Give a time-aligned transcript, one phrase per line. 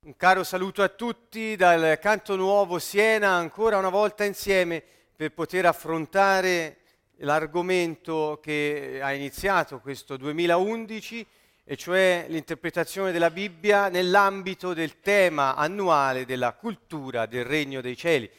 [0.00, 4.80] Un caro saluto a tutti dal Canto Nuovo Siena, ancora una volta insieme
[5.14, 6.76] per poter affrontare
[7.16, 11.26] l'argomento che ha iniziato questo 2011,
[11.64, 18.30] e cioè l'interpretazione della Bibbia nell'ambito del tema annuale della cultura del Regno dei Cieli.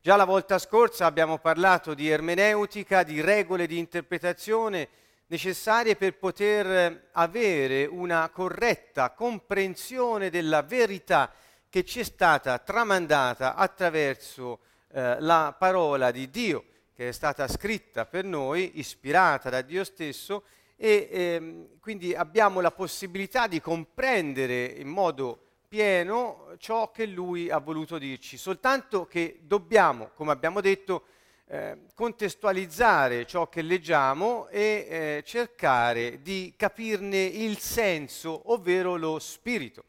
[0.00, 4.88] Già la volta scorsa abbiamo parlato di ermeneutica, di regole di interpretazione
[5.28, 11.32] necessarie per poter avere una corretta comprensione della verità
[11.68, 14.60] che ci è stata tramandata attraverso
[14.90, 16.64] eh, la parola di Dio,
[16.94, 20.44] che è stata scritta per noi, ispirata da Dio stesso,
[20.76, 27.58] e ehm, quindi abbiamo la possibilità di comprendere in modo pieno ciò che Lui ha
[27.58, 31.04] voluto dirci, soltanto che dobbiamo, come abbiamo detto,
[31.50, 39.84] eh, contestualizzare ciò che leggiamo e eh, cercare di capirne il senso, ovvero lo spirito.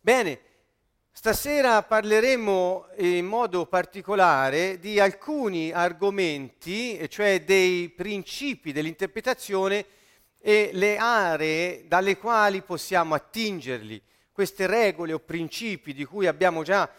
[0.00, 0.40] Bene,
[1.12, 9.86] stasera parleremo in modo particolare di alcuni argomenti, cioè dei principi dell'interpretazione
[10.40, 16.90] e le aree dalle quali possiamo attingerli, queste regole o principi di cui abbiamo già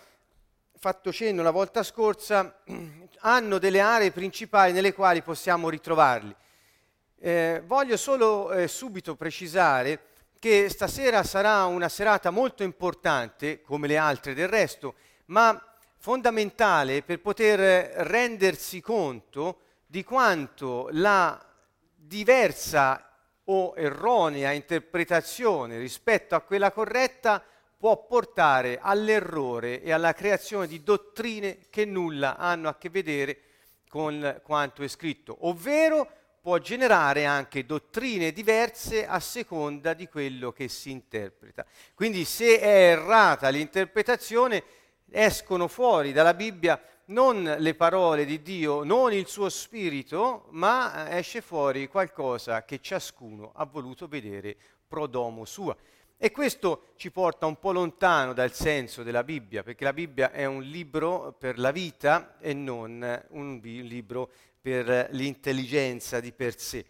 [0.82, 2.60] fatto cenno la volta scorsa,
[3.22, 6.36] hanno delle aree principali nelle quali possiamo ritrovarli.
[7.20, 10.08] Eh, voglio solo eh, subito precisare
[10.40, 15.60] che stasera sarà una serata molto importante, come le altre del resto, ma
[15.98, 17.60] fondamentale per poter
[18.08, 21.40] rendersi conto di quanto la
[21.94, 23.08] diversa
[23.46, 27.44] o erronea interpretazione rispetto a quella corretta
[27.82, 33.40] può portare all'errore e alla creazione di dottrine che nulla hanno a che vedere
[33.90, 36.08] con quanto è scritto, ovvero
[36.40, 41.66] può generare anche dottrine diverse a seconda di quello che si interpreta.
[41.96, 44.64] Quindi se è errata l'interpretazione,
[45.10, 51.42] escono fuori dalla Bibbia non le parole di Dio, non il suo spirito, ma esce
[51.42, 54.56] fuori qualcosa che ciascuno ha voluto vedere
[54.88, 55.76] pro domo sua.
[56.24, 60.46] E questo ci porta un po' lontano dal senso della Bibbia, perché la Bibbia è
[60.46, 64.30] un libro per la vita e non un libro
[64.62, 66.86] per l'intelligenza di per sé.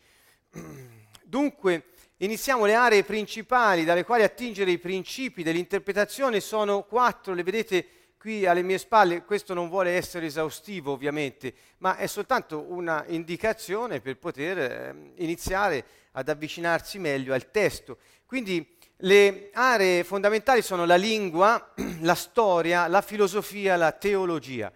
[1.24, 7.88] Dunque, iniziamo le aree principali dalle quali attingere i principi dell'interpretazione, sono quattro, le vedete
[8.18, 14.02] qui alle mie spalle, questo non vuole essere esaustivo ovviamente, ma è soltanto una indicazione
[14.02, 17.98] per poter eh, iniziare ad avvicinarsi meglio al testo.
[18.26, 24.72] Quindi le aree fondamentali sono la lingua, la storia, la filosofia, la teologia.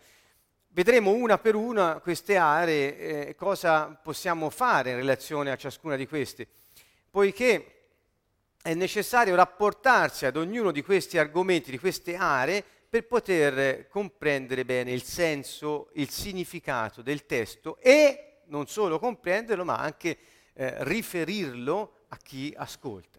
[0.69, 6.07] Vedremo una per una queste aree eh, cosa possiamo fare in relazione a ciascuna di
[6.07, 6.47] queste,
[7.09, 7.71] poiché
[8.61, 14.91] è necessario rapportarsi ad ognuno di questi argomenti, di queste aree, per poter comprendere bene
[14.91, 20.17] il senso, il significato del testo e non solo comprenderlo, ma anche
[20.53, 23.14] eh, riferirlo a chi ascolta.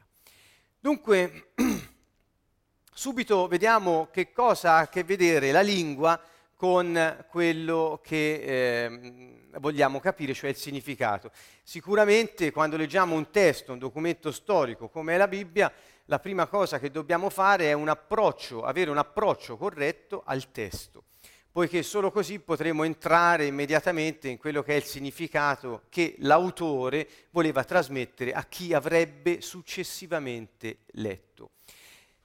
[0.87, 1.49] Dunque,
[2.95, 6.17] subito vediamo che cosa ha a che vedere la lingua
[6.55, 11.33] con quello che eh, vogliamo capire, cioè il significato.
[11.65, 15.73] Sicuramente quando leggiamo un testo, un documento storico come è la Bibbia,
[16.05, 21.03] la prima cosa che dobbiamo fare è un approccio, avere un approccio corretto al testo
[21.57, 27.65] poiché solo così potremo entrare immediatamente in quello che è il significato che l'autore voleva
[27.65, 31.53] trasmettere a chi avrebbe successivamente letto.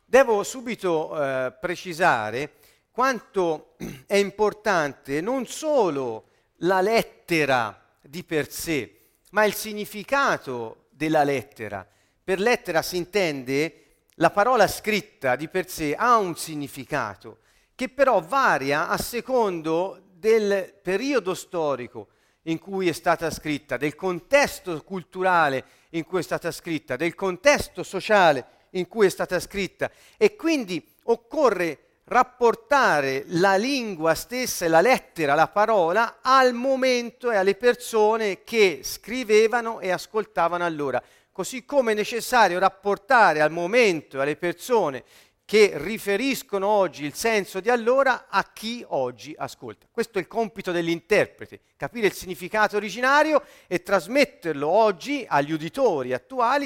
[0.04, 2.56] Devo subito eh, precisare
[2.92, 6.26] quanto è importante non solo
[6.58, 8.98] la lettera di per sé,
[9.30, 11.88] ma il significato della lettera.
[12.22, 17.38] Per lettera si intende la parola scritta di per sé ha un significato
[17.82, 22.10] che però varia a secondo del periodo storico
[22.44, 27.82] in cui è stata scritta, del contesto culturale in cui è stata scritta, del contesto
[27.82, 34.82] sociale in cui è stata scritta e quindi occorre rapportare la lingua stessa e la
[34.82, 41.02] lettera, la parola al momento e alle persone che scrivevano e ascoltavano allora.
[41.32, 45.04] Così come è necessario rapportare al momento e alle persone
[45.52, 49.86] che riferiscono oggi il senso di allora a chi oggi ascolta.
[49.92, 56.66] Questo è il compito dell'interprete, capire il significato originario e trasmetterlo oggi agli uditori attuali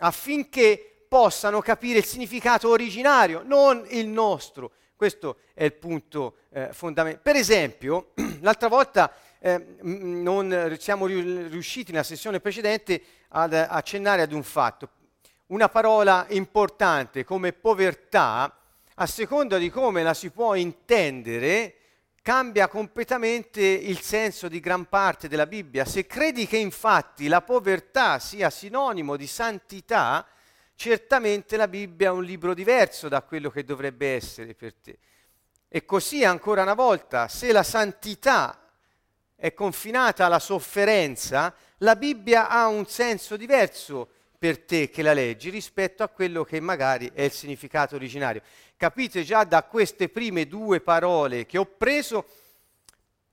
[0.00, 4.72] affinché possano capire il significato originario, non il nostro.
[4.94, 7.22] Questo è il punto eh, fondamentale.
[7.22, 8.10] Per esempio,
[8.42, 14.90] l'altra volta eh, non siamo riusciti nella sessione precedente ad accennare ad un fatto
[15.48, 18.54] una parola importante come povertà
[18.94, 21.74] a seconda di come la si può intendere,
[22.20, 25.84] cambia completamente il senso di gran parte della Bibbia.
[25.84, 30.26] Se credi che infatti la povertà sia sinonimo di santità,
[30.74, 34.98] certamente la Bibbia è un libro diverso da quello che dovrebbe essere per te.
[35.68, 38.68] E così ancora una volta, se la santità
[39.34, 45.50] è confinata alla sofferenza, la Bibbia ha un senso diverso per te che la leggi
[45.50, 48.40] rispetto a quello che magari è il significato originario.
[48.76, 52.24] Capite già da queste prime due parole che ho preso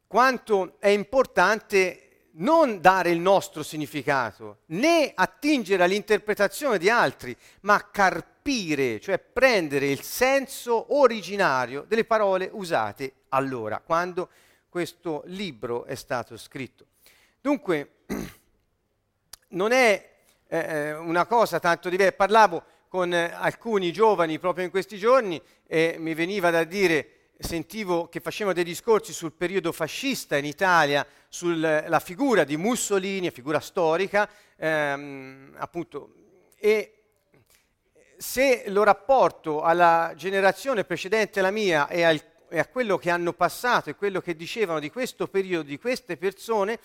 [0.08, 2.00] quanto è importante
[2.38, 10.02] non dare il nostro significato, né attingere all'interpretazione di altri, ma carpire, cioè prendere il
[10.02, 14.30] senso originario delle parole usate allora, quando
[14.68, 16.88] questo libro è stato scritto.
[17.40, 17.92] Dunque,
[19.50, 20.15] non è
[20.48, 22.14] eh, eh, una cosa tanto diversa.
[22.14, 28.08] Parlavo con eh, alcuni giovani proprio in questi giorni e mi veniva da dire, sentivo
[28.08, 34.30] che facevano dei discorsi sul periodo fascista in Italia, sulla figura di Mussolini, figura storica,
[34.56, 36.14] ehm, appunto,
[36.58, 36.96] e
[38.18, 43.34] se lo rapporto alla generazione precedente alla mia e, al, e a quello che hanno
[43.34, 46.80] passato e quello che dicevano di questo periodo, di queste persone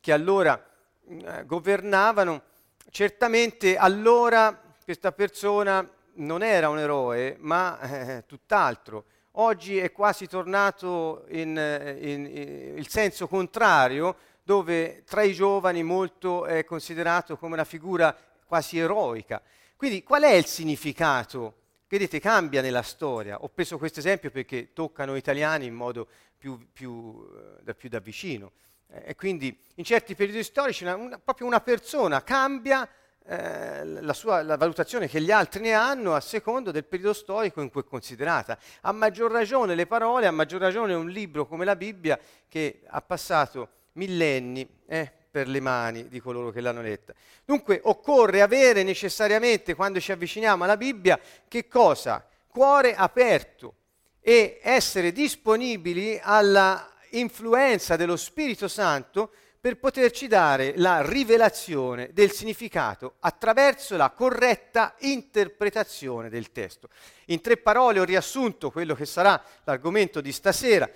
[0.00, 0.60] che allora
[1.08, 2.42] eh, governavano,
[2.90, 9.04] certamente allora questa persona non era un eroe, ma eh, tutt'altro.
[9.36, 15.82] Oggi è quasi tornato in, eh, in, in, il senso contrario, dove tra i giovani
[15.82, 18.14] molto è considerato come una figura
[18.44, 19.40] quasi eroica.
[19.76, 21.54] Quindi qual è il significato?
[21.88, 23.42] Vedete, cambia nella storia.
[23.42, 26.06] Ho preso questo esempio perché toccano italiani in modo
[26.36, 28.52] più, più, eh, da, più da vicino.
[28.92, 32.88] Eh, e quindi in certi periodi storici una, una, proprio una persona cambia
[33.24, 37.60] eh, la, sua, la valutazione che gli altri ne hanno a secondo del periodo storico
[37.60, 38.58] in cui è considerata.
[38.82, 42.18] A maggior ragione le parole, a maggior ragione un libro come la Bibbia
[42.48, 47.14] che ha passato millenni eh, per le mani di coloro che l'hanno letta.
[47.44, 51.18] Dunque occorre avere necessariamente, quando ci avviciniamo alla Bibbia,
[51.48, 52.26] che cosa?
[52.46, 53.74] Cuore aperto
[54.20, 59.30] e essere disponibili alla influenza dello Spirito Santo
[59.60, 66.88] per poterci dare la rivelazione del significato attraverso la corretta interpretazione del testo.
[67.26, 70.90] In tre parole ho riassunto quello che sarà l'argomento di stasera.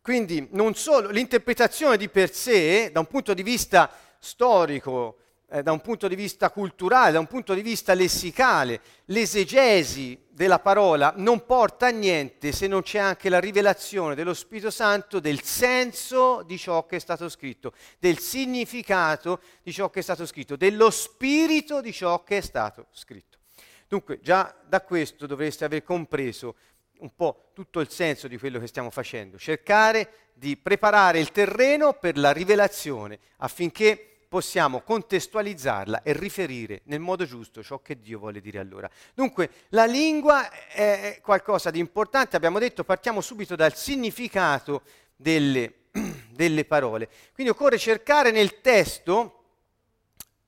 [0.00, 3.90] Quindi non solo l'interpretazione di per sé, da un punto di vista
[4.20, 5.16] storico,
[5.54, 10.58] eh, da un punto di vista culturale, da un punto di vista lessicale, l'esegesi della
[10.58, 15.42] parola non porta a niente se non c'è anche la rivelazione dello Spirito Santo del
[15.42, 20.56] senso di ciò che è stato scritto, del significato di ciò che è stato scritto,
[20.56, 23.38] dello spirito di ciò che è stato scritto.
[23.86, 26.56] Dunque già da questo dovreste aver compreso
[26.98, 31.92] un po' tutto il senso di quello che stiamo facendo, cercare di preparare il terreno
[31.92, 38.40] per la rivelazione affinché possiamo contestualizzarla e riferire nel modo giusto ciò che Dio vuole
[38.40, 38.90] dire allora.
[39.14, 44.82] Dunque, la lingua è qualcosa di importante, abbiamo detto, partiamo subito dal significato
[45.14, 45.72] delle,
[46.34, 47.08] delle parole.
[47.32, 49.44] Quindi occorre cercare nel testo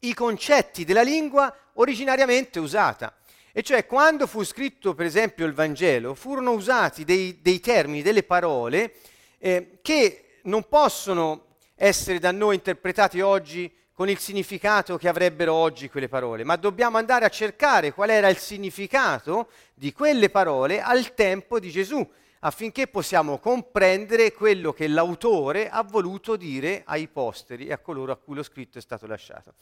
[0.00, 3.16] i concetti della lingua originariamente usata.
[3.52, 8.24] E cioè quando fu scritto per esempio il Vangelo furono usati dei, dei termini, delle
[8.24, 8.94] parole
[9.38, 11.45] eh, che non possono
[11.76, 16.96] essere da noi interpretati oggi con il significato che avrebbero oggi quelle parole, ma dobbiamo
[16.98, 22.06] andare a cercare qual era il significato di quelle parole al tempo di Gesù,
[22.40, 28.16] affinché possiamo comprendere quello che l'autore ha voluto dire ai posteri e a coloro a
[28.16, 29.54] cui lo scritto è stato lasciato.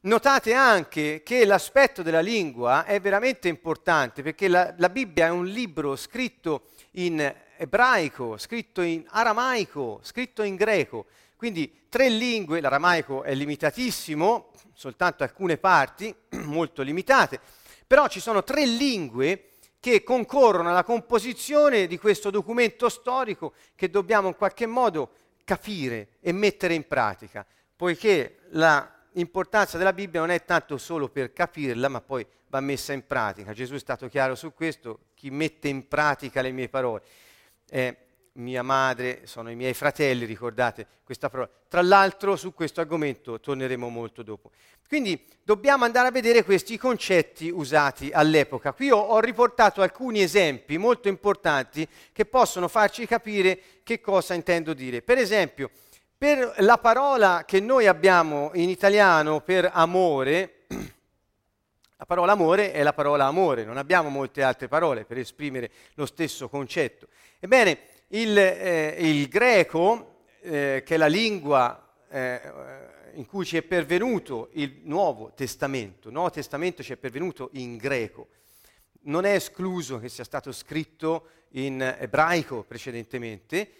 [0.00, 5.46] Notate anche che l'aspetto della lingua è veramente importante perché la, la Bibbia è un
[5.46, 11.06] libro scritto in ebraico, scritto in aramaico, scritto in greco.
[11.36, 17.40] Quindi tre lingue, l'aramaico è limitatissimo, soltanto alcune parti, molto limitate,
[17.86, 24.28] però ci sono tre lingue che concorrono alla composizione di questo documento storico che dobbiamo
[24.28, 25.10] in qualche modo
[25.44, 27.44] capire e mettere in pratica,
[27.76, 28.38] poiché
[29.12, 33.52] l'importanza della Bibbia non è tanto solo per capirla, ma poi va messa in pratica.
[33.52, 37.02] Gesù è stato chiaro su questo, chi mette in pratica le mie parole.
[37.74, 37.96] Eh,
[38.34, 41.50] mia madre, sono i miei fratelli, ricordate questa parola.
[41.66, 44.52] Tra l'altro su questo argomento torneremo molto dopo.
[44.86, 48.72] Quindi dobbiamo andare a vedere questi concetti usati all'epoca.
[48.72, 54.72] Qui ho, ho riportato alcuni esempi molto importanti che possono farci capire che cosa intendo
[54.72, 55.02] dire.
[55.02, 55.68] Per esempio,
[56.16, 60.63] per la parola che noi abbiamo in italiano per amore,
[61.96, 66.06] La parola amore è la parola amore, non abbiamo molte altre parole per esprimere lo
[66.06, 67.06] stesso concetto.
[67.38, 72.40] Ebbene, il, eh, il greco, eh, che è la lingua eh,
[73.14, 77.76] in cui ci è pervenuto il Nuovo Testamento, il Nuovo Testamento ci è pervenuto in
[77.76, 78.26] greco,
[79.02, 83.70] non è escluso che sia stato scritto in ebraico precedentemente,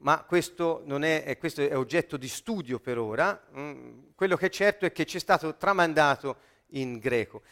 [0.00, 3.38] ma questo, è, questo è, oggetto di studio per ora.
[3.56, 6.36] Mm, quello che è certo è che ci è stato tramandato
[6.70, 7.42] in greco.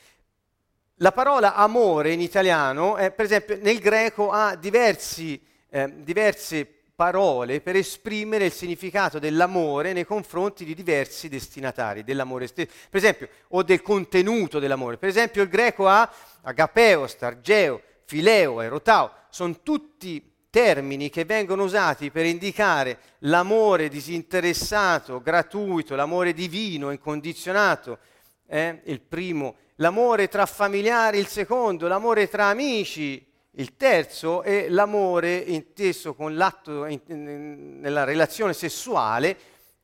[1.01, 7.61] La parola amore in italiano, eh, per esempio, nel greco ha diversi, eh, diverse parole
[7.61, 12.73] per esprimere il significato dell'amore nei confronti di diversi destinatari dell'amore stesso.
[12.89, 14.97] Per esempio, o del contenuto dell'amore.
[14.97, 19.13] Per esempio, il greco ha agapeo, stargeo, fileo, erotao.
[19.29, 27.99] Sono tutti termini che vengono usati per indicare l'amore disinteressato, gratuito, l'amore divino, incondizionato,
[28.47, 28.81] eh?
[28.85, 33.25] il primo, l'amore tra familiari, il secondo, l'amore tra amici,
[33.59, 39.37] il terzo è l'amore inteso con l'atto in, in, nella relazione sessuale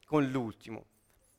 [0.06, 0.84] con l'ultimo.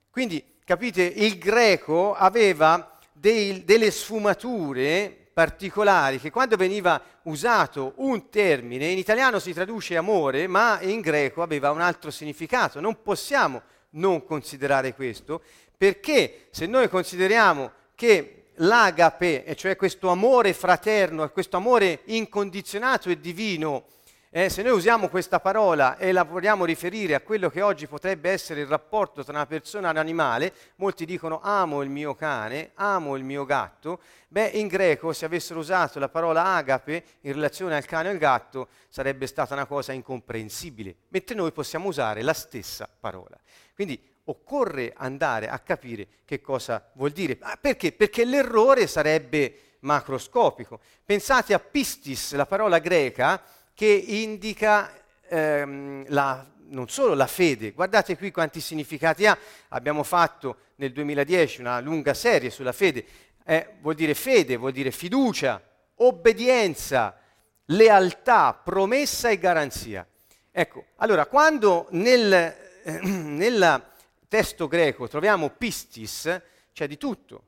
[0.09, 8.87] Quindi, capite, il greco aveva dei, delle sfumature particolari che quando veniva usato un termine,
[8.87, 12.79] in italiano si traduce amore, ma in greco aveva un altro significato.
[12.79, 13.61] Non possiamo
[13.91, 15.43] non considerare questo,
[15.83, 23.19] perché se noi consideriamo che l'agape, e cioè questo amore fraterno, questo amore incondizionato e
[23.19, 23.83] divino,
[24.29, 28.29] eh, se noi usiamo questa parola e la vogliamo riferire a quello che oggi potrebbe
[28.29, 32.71] essere il rapporto tra una persona e un animale, molti dicono amo il mio cane,
[32.75, 33.99] amo il mio gatto,
[34.29, 38.17] beh in greco se avessero usato la parola agape in relazione al cane e al
[38.19, 43.37] gatto sarebbe stata una cosa incomprensibile, mentre noi possiamo usare la stessa parola.
[43.75, 47.37] Quindi occorre andare a capire che cosa vuol dire.
[47.59, 47.91] Perché?
[47.91, 50.79] Perché l'errore sarebbe macroscopico.
[51.05, 53.41] Pensate a pistis, la parola greca
[53.73, 54.91] che indica
[55.27, 59.37] ehm, la, non solo la fede, guardate qui quanti significati ha.
[59.69, 63.05] Abbiamo fatto nel 2010 una lunga serie sulla fede.
[63.45, 65.61] Eh, vuol dire fede, vuol dire fiducia,
[65.95, 67.17] obbedienza,
[67.65, 70.07] lealtà, promessa e garanzia.
[70.51, 73.92] Ecco, allora quando nel, eh, nella
[74.33, 76.41] testo greco troviamo pistis,
[76.73, 77.43] c'è di tutto.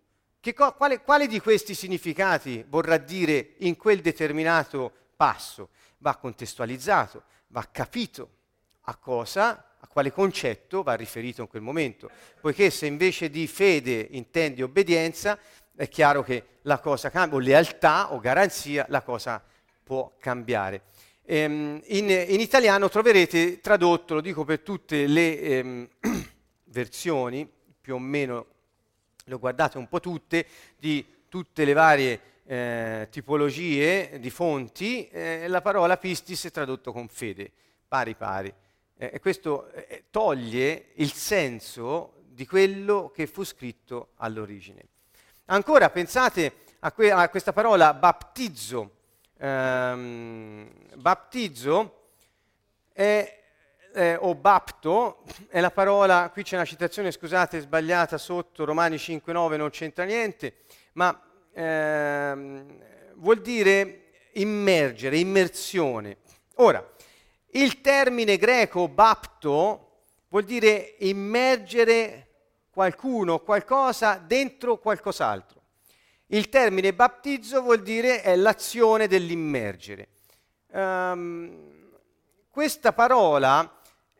[0.53, 5.69] Co- quale, quale di questi significati vorrà dire in quel determinato passo?
[5.97, 8.29] Va contestualizzato, va capito
[8.81, 12.07] a cosa, a quale concetto va riferito in quel momento.
[12.39, 15.39] Poiché se invece di fede intendi obbedienza,
[15.75, 19.43] è chiaro che la cosa cambia, o lealtà o garanzia, la cosa
[19.83, 20.83] può cambiare.
[21.23, 25.39] Ehm, in, in, italiano troverete tradotto, lo dico per tutte le...
[25.39, 25.89] Ehm,
[26.65, 28.45] versioni, più o meno
[29.25, 30.45] le ho guardate un po' tutte,
[30.77, 37.07] di tutte le varie eh, tipologie di fonti, eh, la parola pistis è tradotto con
[37.07, 37.51] fede,
[37.87, 38.53] pari pari.
[38.97, 44.85] Eh, e questo eh, toglie il senso di quello che fu scritto all'origine.
[45.45, 48.91] Ancora pensate a, que- a questa parola battizzo.
[49.37, 52.09] Um, battizzo
[52.93, 53.43] è
[53.95, 59.55] eh, o bapto è la parola, qui c'è una citazione, scusate, sbagliata sotto, Romani 5.9
[59.55, 60.55] non c'entra niente,
[60.93, 61.17] ma
[61.53, 62.65] ehm,
[63.15, 64.01] vuol dire
[64.33, 66.17] immergere, immersione.
[66.55, 66.85] Ora,
[67.51, 72.27] il termine greco bapto vuol dire immergere
[72.71, 75.61] qualcuno, qualcosa dentro qualcos'altro.
[76.27, 80.09] Il termine battizzo vuol dire è l'azione dell'immergere.
[80.71, 81.73] Um,
[82.49, 83.75] questa parola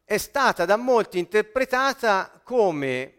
[0.05, 3.13] è stata da molti interpretata come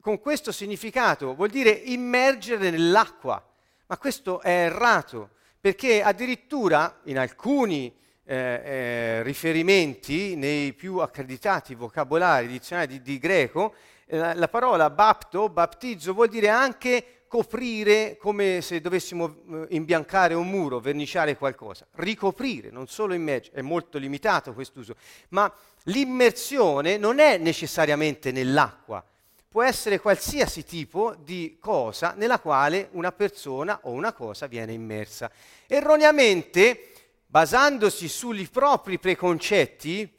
[0.00, 3.44] con questo significato, vuol dire immergere nell'acqua,
[3.86, 5.30] ma questo è errato,
[5.60, 7.94] perché addirittura in alcuni
[8.24, 13.74] eh, eh, riferimenti, nei più accreditati vocabolari dizionari di, di greco,
[14.06, 20.34] eh, la, la, parola bapto, battizzo, vuol dire anche coprire come se dovessimo eh, imbiancare
[20.34, 24.94] un muro, verniciare qualcosa, ricoprire, non solo immergere, è molto limitato quest'uso,
[25.30, 25.52] ma
[25.86, 29.04] l'immersione non è necessariamente nell'acqua,
[29.48, 35.30] può essere qualsiasi tipo di cosa nella quale una persona o una cosa viene immersa.
[35.66, 36.92] Erroneamente,
[37.26, 40.12] basandosi sui propri preconcetti,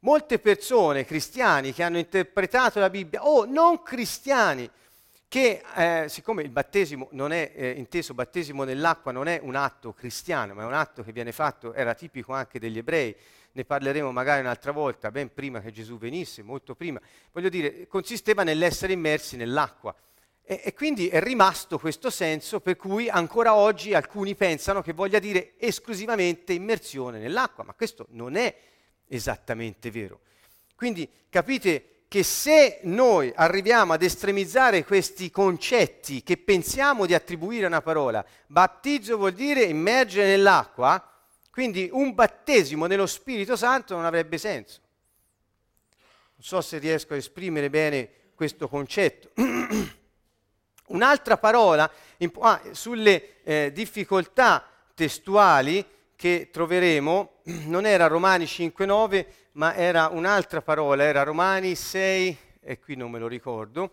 [0.00, 4.70] molte persone cristiani che hanno interpretato la Bibbia o non cristiani
[5.28, 9.92] che eh, siccome il battesimo non è eh, inteso battesimo nell'acqua non è un atto
[9.92, 13.16] cristiano, ma è un atto che viene fatto, era tipico anche degli ebrei,
[13.54, 17.00] ne parleremo magari un'altra volta, ben prima che Gesù venisse, molto prima,
[17.32, 19.94] voglio dire, consisteva nell'essere immersi nell'acqua.
[20.42, 25.20] E, e, quindi è rimasto questo senso per cui ancora oggi alcuni pensano che voglia
[25.20, 28.54] dire esclusivamente immersione nell'acqua, ma questo non è
[29.06, 30.20] esattamente vero.
[30.74, 37.68] Quindi capite che se noi arriviamo ad estremizzare questi concetti che pensiamo di attribuire a
[37.68, 41.13] una parola, battizzo vuol dire immergere nell'acqua,
[41.54, 44.80] quindi un battesimo nello Spirito Santo non avrebbe senso.
[46.34, 49.30] Non so se riesco a esprimere bene questo concetto.
[50.88, 51.88] Un'altra parola
[52.40, 57.34] ah, sulle eh, difficoltà testuali che troveremo
[57.66, 63.20] non era Romani 5.9, ma era un'altra parola, era Romani 6, e qui non me
[63.20, 63.92] lo ricordo,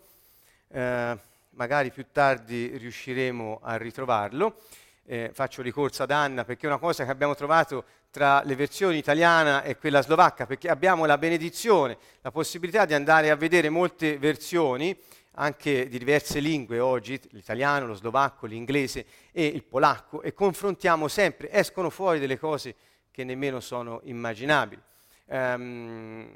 [0.69, 1.15] eh,
[1.51, 4.57] magari più tardi riusciremo a ritrovarlo.
[5.03, 8.97] Eh, faccio ricorso ad Anna perché è una cosa che abbiamo trovato tra le versioni
[8.97, 14.17] italiana e quella slovacca, perché abbiamo la benedizione, la possibilità di andare a vedere molte
[14.17, 14.95] versioni
[15.35, 21.49] anche di diverse lingue oggi, l'italiano, lo slovacco, l'inglese e il polacco, e confrontiamo sempre,
[21.51, 22.75] escono fuori delle cose
[23.11, 24.81] che nemmeno sono immaginabili.
[25.27, 26.29] Um,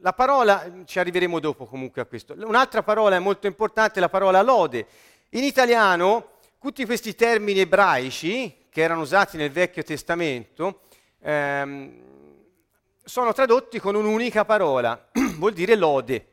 [0.00, 2.34] la parola, ci arriveremo dopo comunque a questo.
[2.36, 4.86] Un'altra parola molto importante è la parola lode.
[5.30, 6.35] In italiano
[6.66, 10.80] tutti questi termini ebraici che erano usati nel Vecchio Testamento
[11.20, 12.02] ehm,
[13.04, 16.26] sono tradotti con un'unica parola, vuol dire lode.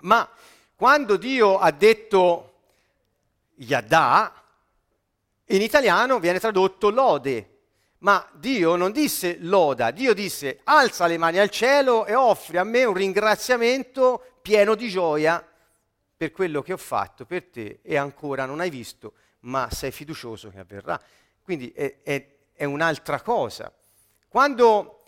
[0.00, 0.26] Ma
[0.74, 2.54] quando Dio ha detto
[3.56, 4.42] Yadà,
[5.48, 7.58] in italiano viene tradotto lode.
[7.98, 12.64] Ma Dio non disse loda, Dio disse alza le mani al cielo e offri a
[12.64, 15.46] me un ringraziamento pieno di gioia
[16.16, 19.12] per quello che ho fatto per te e ancora non hai visto,
[19.46, 21.00] ma sei fiducioso che avverrà.
[21.42, 23.72] Quindi è, è, è un'altra cosa.
[24.28, 25.02] Quando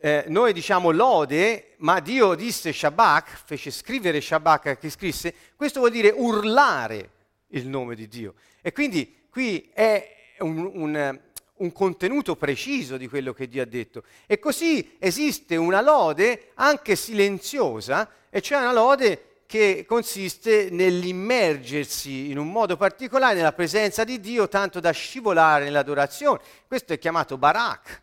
[0.00, 5.90] eh, noi diciamo lode, ma Dio disse Shabbat, fece scrivere Shabbat che scrisse, questo vuol
[5.90, 7.10] dire urlare
[7.48, 8.34] il nome di Dio.
[8.60, 11.20] E quindi qui è un, un,
[11.54, 14.04] un contenuto preciso di quello che Dio ha detto.
[14.26, 22.36] E così esiste una lode anche silenziosa, e cioè una lode che consiste nell'immergersi in
[22.36, 26.42] un modo particolare nella presenza di Dio, tanto da scivolare nell'adorazione.
[26.66, 28.02] Questo è chiamato barak.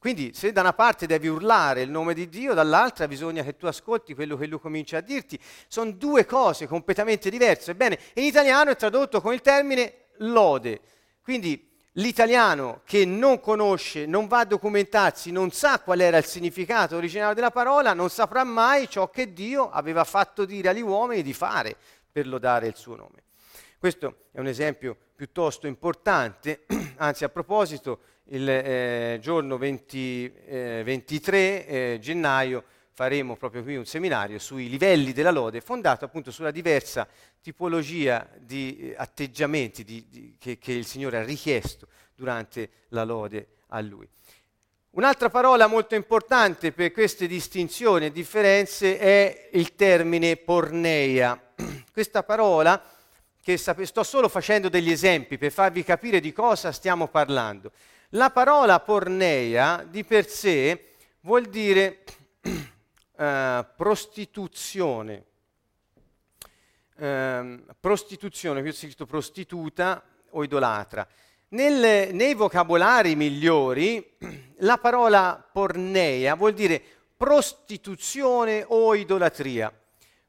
[0.00, 3.66] Quindi se da una parte devi urlare il nome di Dio, dall'altra bisogna che tu
[3.66, 5.38] ascolti quello che lui comincia a dirti.
[5.68, 7.70] Sono due cose completamente diverse.
[7.70, 10.80] Ebbene, in italiano è tradotto con il termine lode.
[11.22, 16.96] Quindi l'italiano che non conosce, non va a documentarsi, non sa qual era il significato
[16.96, 21.32] originale della parola, non saprà mai ciò che Dio aveva fatto dire agli uomini di
[21.34, 21.76] fare
[22.10, 23.22] per lodare il suo nome.
[23.78, 26.64] Questo è un esempio piuttosto importante,
[26.96, 33.86] anzi a proposito il eh, giorno 20, eh, 23 eh, gennaio faremo proprio qui un
[33.86, 37.08] seminario sui livelli della lode, fondato appunto sulla diversa
[37.40, 43.48] tipologia di eh, atteggiamenti di, di, che, che il Signore ha richiesto durante la lode
[43.68, 44.06] a Lui.
[44.90, 51.40] Un'altra parola molto importante per queste distinzioni e differenze è il termine porneia.
[51.90, 52.80] Questa parola,
[53.42, 57.72] che sto solo facendo degli esempi per farvi capire di cosa stiamo parlando,
[58.10, 62.04] la parola porneia di per sé vuol dire
[63.22, 65.24] eh, prostituzione.
[66.96, 71.06] Eh, prostituzione, qui ho scritto prostituta o idolatra.
[71.48, 74.16] Nel, nei vocabolari migliori
[74.58, 76.82] la parola porneia vuol dire
[77.16, 79.72] prostituzione o idolatria.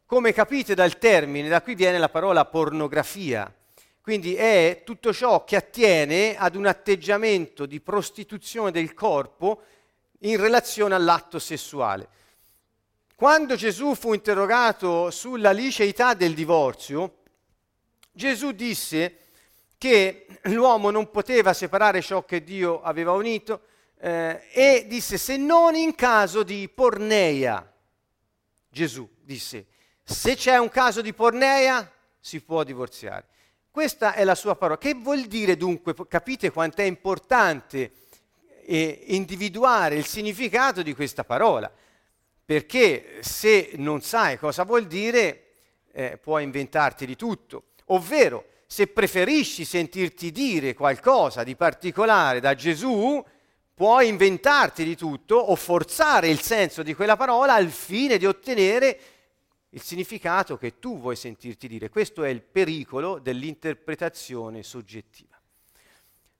[0.05, 3.51] Come capite dal termine, da qui viene la parola pornografia
[4.03, 9.61] quindi è tutto ciò che attiene ad un atteggiamento di prostituzione del corpo
[10.23, 12.09] in relazione all'atto sessuale.
[13.23, 17.19] Quando Gesù fu interrogato sulla liceità del divorzio,
[18.11, 19.17] Gesù disse
[19.77, 23.61] che l'uomo non poteva separare ciò che Dio aveva unito
[23.97, 27.65] eh, e disse se non in caso di porneia.
[28.67, 29.67] Gesù disse,
[30.03, 33.27] se c'è un caso di porneia si può divorziare.
[33.71, 34.77] Questa è la sua parola.
[34.77, 35.95] Che vuol dire dunque?
[36.09, 37.89] Capite quanto è importante
[38.65, 41.71] eh, individuare il significato di questa parola?
[42.45, 45.43] Perché se non sai cosa vuol dire,
[45.91, 47.65] eh, puoi inventarti di tutto.
[47.87, 53.23] Ovvero, se preferisci sentirti dire qualcosa di particolare da Gesù,
[53.73, 58.99] puoi inventarti di tutto o forzare il senso di quella parola al fine di ottenere
[59.69, 61.89] il significato che tu vuoi sentirti dire.
[61.89, 65.39] Questo è il pericolo dell'interpretazione soggettiva.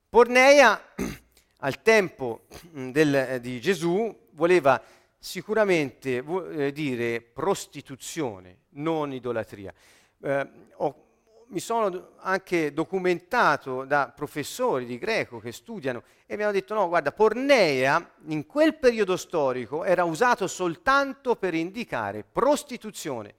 [0.09, 0.93] Porneia,
[1.59, 4.81] al tempo del, di Gesù, voleva
[5.23, 9.73] sicuramente vuol eh, dire prostituzione, non idolatria.
[10.21, 11.05] Eh, ho,
[11.47, 16.89] mi sono anche documentato da professori di greco che studiano e mi hanno detto no,
[16.89, 23.35] guarda, porneia in quel periodo storico era usato soltanto per indicare prostituzione.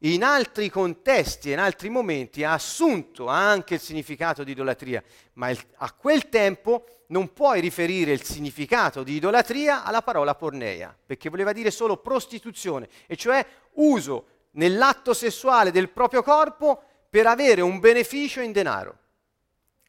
[0.00, 5.02] In altri contesti in altri momenti ha assunto anche il significato di idolatria,
[5.34, 10.94] ma il, a quel tempo non puoi riferire il significato di idolatria alla parola porneia,
[11.06, 17.62] perché voleva dire solo prostituzione, e cioè uso nell'atto sessuale del proprio corpo per avere
[17.62, 18.98] un beneficio in denaro.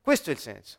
[0.02, 0.78] Questo è il senso.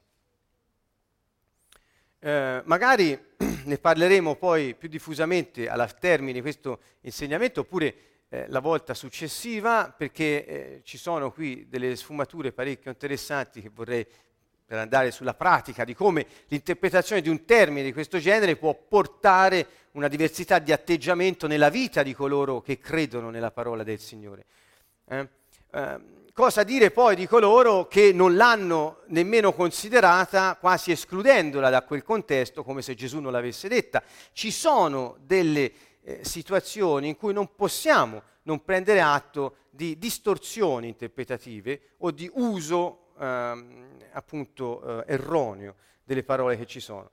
[2.20, 3.18] Eh, magari
[3.64, 7.94] ne parleremo poi più diffusamente alla termine di questo insegnamento, oppure
[8.30, 14.06] eh, la volta successiva, perché eh, ci sono qui delle sfumature parecchio interessanti che vorrei
[14.68, 19.66] per andare sulla pratica di come l'interpretazione di un termine di questo genere può portare
[19.92, 24.44] una diversità di atteggiamento nella vita di coloro che credono nella parola del Signore.
[25.06, 25.28] Eh?
[25.70, 26.00] Eh,
[26.34, 32.62] cosa dire poi di coloro che non l'hanno nemmeno considerata, quasi escludendola da quel contesto,
[32.62, 34.02] come se Gesù non l'avesse detta?
[34.32, 35.72] Ci sono delle
[36.08, 43.10] eh, situazioni in cui non possiamo non prendere atto di distorsioni interpretative o di uso
[43.18, 47.10] ehm, appunto eh, erroneo delle parole che ci sono.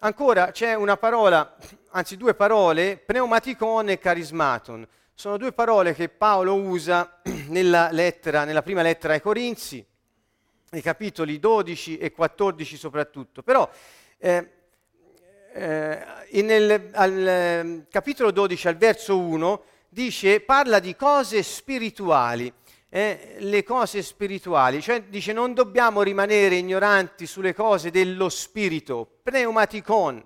[0.00, 1.56] Ancora c'è una parola,
[1.92, 4.86] anzi due parole, pneumaticon e charismaton.
[5.14, 9.82] Sono due parole che Paolo usa nella, lettera, nella prima lettera ai Corinzi,
[10.72, 13.42] nei capitoli 12 e 14 soprattutto.
[13.42, 13.66] Però
[14.18, 14.53] eh,
[15.54, 22.52] eh, nel, al eh, capitolo 12, al verso 1, dice, parla di cose spirituali
[22.94, 30.24] eh, le cose spirituali, cioè dice non dobbiamo rimanere ignoranti sulle cose dello spirito, pneumaticon.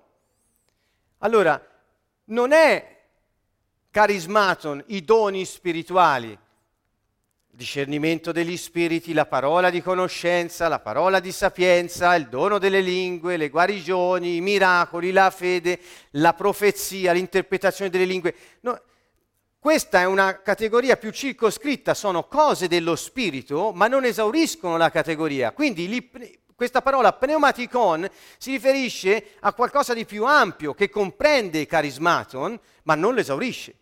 [1.17, 1.59] Allora,
[2.25, 2.97] non è
[3.89, 6.37] carismaton, i doni spirituali,
[7.59, 13.35] discernimento degli spiriti, la parola di conoscenza, la parola di sapienza, il dono delle lingue,
[13.35, 15.77] le guarigioni, i miracoli, la fede,
[16.11, 18.33] la profezia, l'interpretazione delle lingue.
[18.61, 18.81] No,
[19.59, 25.51] questa è una categoria più circoscritta, sono cose dello spirito, ma non esauriscono la categoria.
[25.51, 26.09] Quindi
[26.55, 33.13] questa parola pneumaticon si riferisce a qualcosa di più ampio che comprende carismaton, ma non
[33.13, 33.78] lo esaurisce.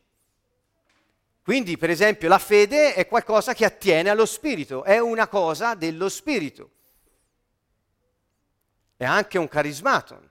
[1.47, 6.09] Quindi, per esempio, la fede è qualcosa che attiene allo spirito, è una cosa dello
[6.09, 6.71] spirito.
[8.97, 10.29] È anche un carismaton.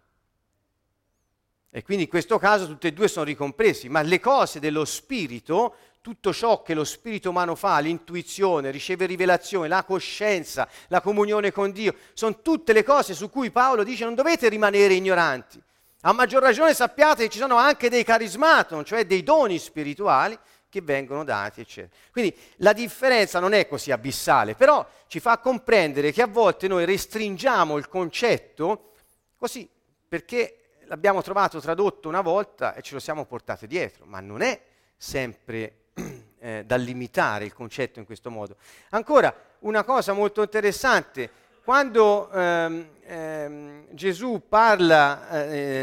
[1.71, 5.77] E quindi in questo caso tutte e due sono ricompresi, ma le cose dello spirito,
[6.03, 11.71] tutto ciò che lo spirito umano fa, l'intuizione, riceve rivelazione, la coscienza, la comunione con
[11.71, 15.63] Dio, sono tutte le cose su cui Paolo dice non dovete rimanere ignoranti.
[16.03, 20.39] A maggior ragione sappiate che ci sono anche dei carismaton, cioè dei doni spirituali
[20.77, 21.95] che vengono dati, eccetera.
[22.13, 26.85] Quindi la differenza non è così abissale, però ci fa comprendere che a volte noi
[26.85, 28.93] restringiamo il concetto
[29.39, 29.69] così
[30.07, 34.61] perché l'abbiamo trovato tradotto una volta e ce lo siamo portato dietro, ma non è
[34.97, 35.87] sempre
[36.39, 38.57] eh, da limitare il concetto in questo modo.
[38.91, 41.31] Ancora, una cosa molto interessante,
[41.67, 45.83] quando ehm, ehm, Gesù parla eh,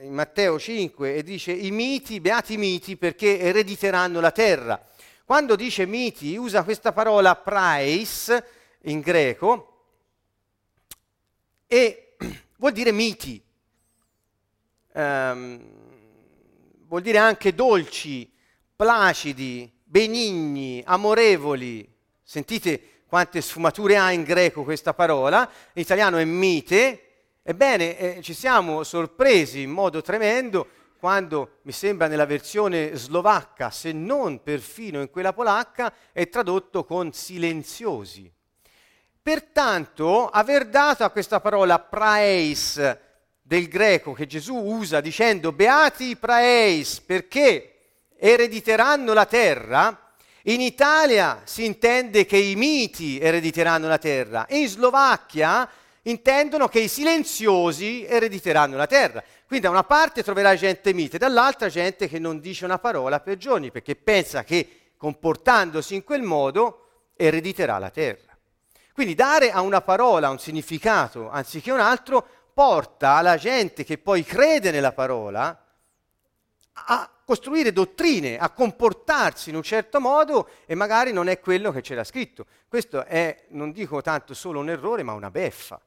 [0.00, 4.78] in Matteo 5 e dice i miti, beati miti perché erediteranno la terra,
[5.24, 8.36] quando dice miti usa questa parola praeis
[8.82, 9.86] in greco
[11.68, 12.16] e
[12.58, 13.42] vuol dire miti,
[14.92, 15.60] ehm,
[16.86, 18.30] vuol dire anche dolci,
[18.76, 21.90] placidi, benigni, amorevoli.
[22.22, 27.02] Sentite quante sfumature ha in greco questa parola, in italiano è mite.
[27.44, 30.66] Ebbene, eh, ci siamo sorpresi in modo tremendo
[30.98, 37.12] quando mi sembra nella versione slovacca, se non perfino in quella polacca, è tradotto con
[37.12, 38.28] silenziosi.
[39.22, 42.98] Pertanto, aver dato a questa parola praeis
[43.40, 47.76] del greco che Gesù usa dicendo beati praeis perché
[48.16, 50.03] erediteranno la terra,
[50.46, 55.68] in Italia si intende che i miti erediteranno la terra, in Slovacchia
[56.02, 59.22] intendono che i silenziosi erediteranno la terra.
[59.46, 63.38] Quindi da una parte troverai gente mite, dall'altra gente che non dice una parola per
[63.38, 68.36] giorni perché pensa che comportandosi in quel modo erediterà la terra.
[68.92, 74.24] Quindi dare a una parola un significato anziché un altro porta la gente che poi
[74.24, 75.58] crede nella parola
[76.72, 81.80] a costruire dottrine, a comportarsi in un certo modo e magari non è quello che
[81.80, 82.46] c'era scritto.
[82.68, 85.80] Questo è, non dico tanto solo un errore, ma una beffa,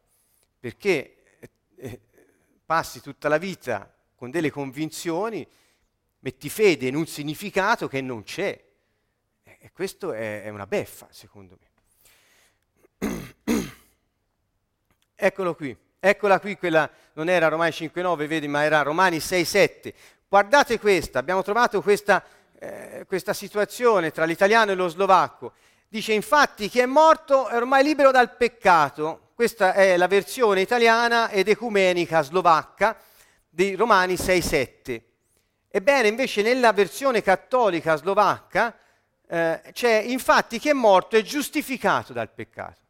[0.59, 1.17] perché
[1.75, 2.01] eh,
[2.65, 5.47] passi tutta la vita con delle convinzioni
[6.19, 8.65] metti fede in un significato che non c'è.
[9.43, 11.65] E questo è, è una beffa, secondo me.
[15.15, 19.93] Eccolo qui, eccola qui, quella non era Romani 5.9, vedi, ma era Romani 6.7.
[20.29, 22.21] Guardate questa, abbiamo trovato questa,
[22.59, 25.53] eh, questa situazione tra l'italiano e lo slovacco.
[25.87, 29.29] Dice infatti chi è morto è ormai libero dal peccato.
[29.33, 32.97] Questa è la versione italiana ed ecumenica slovacca
[33.47, 35.01] di Romani 6.7.
[35.69, 38.77] Ebbene, invece, nella versione cattolica slovacca
[39.27, 42.81] eh, c'è infatti chi è morto è giustificato dal peccato.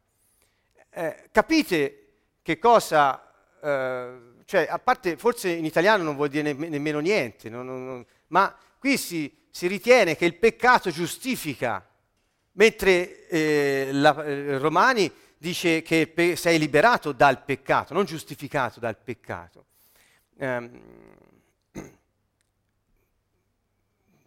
[0.90, 2.06] Eh, capite
[2.42, 3.30] che cosa,
[3.62, 8.06] eh, cioè, a parte forse in italiano non vuol dire ne- nemmeno niente, non, non,
[8.28, 11.86] ma qui si, si ritiene che il peccato giustifica
[12.52, 18.96] mentre eh, la, eh, Romani dice che pe- sei liberato dal peccato, non giustificato dal
[18.96, 19.66] peccato.
[20.38, 20.70] Eh,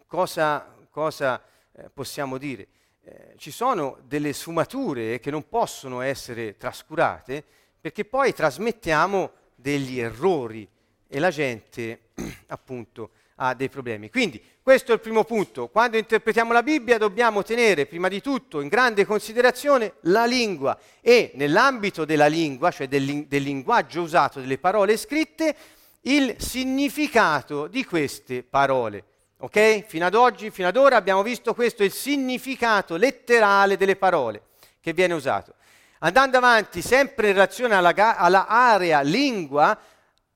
[0.06, 2.68] cosa, cosa eh, possiamo dire?
[3.02, 7.42] Eh, ci sono delle sfumature che non possono essere trascurate
[7.80, 10.68] perché poi trasmettiamo degli errori
[11.08, 12.00] e la gente
[12.48, 14.10] appunto ha dei problemi.
[14.10, 15.68] Quindi questo è il primo punto.
[15.68, 21.32] Quando interpretiamo la Bibbia dobbiamo tenere prima di tutto in grande considerazione la lingua e
[21.34, 25.56] nell'ambito della lingua, cioè del, del linguaggio usato delle parole scritte,
[26.02, 29.04] il significato di queste parole.
[29.38, 29.86] Ok?
[29.86, 34.42] Fino ad oggi, fino ad ora abbiamo visto questo, il significato letterale delle parole
[34.80, 35.54] che viene usato.
[36.04, 39.78] Andando avanti, sempre in relazione alla, alla area lingua,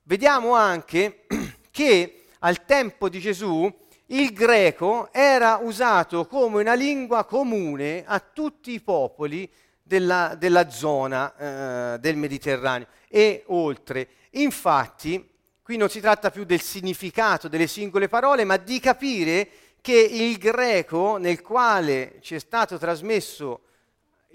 [0.05, 1.27] vediamo anche
[1.73, 3.69] che al tempo di Gesù
[4.07, 9.51] il greco era usato come una lingua comune a tutti i popoli
[9.83, 11.35] della, della zona
[11.95, 14.09] eh, del Mediterraneo e oltre.
[14.35, 15.29] Infatti,
[15.63, 19.49] qui non si tratta più del significato delle singole parole, ma di capire
[19.81, 23.63] che il greco nel quale ci è stato trasmesso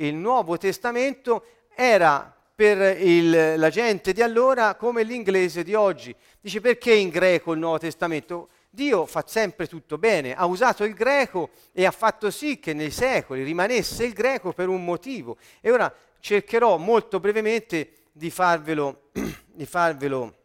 [0.05, 6.15] il Nuovo Testamento era per il, la gente di allora come l'inglese di oggi.
[6.39, 8.49] Dice perché in greco il Nuovo Testamento?
[8.69, 12.91] Dio fa sempre tutto bene, ha usato il greco e ha fatto sì che nei
[12.91, 15.37] secoli rimanesse il greco per un motivo.
[15.59, 19.09] E ora cercherò molto brevemente di farvelo,
[19.51, 20.35] di farvelo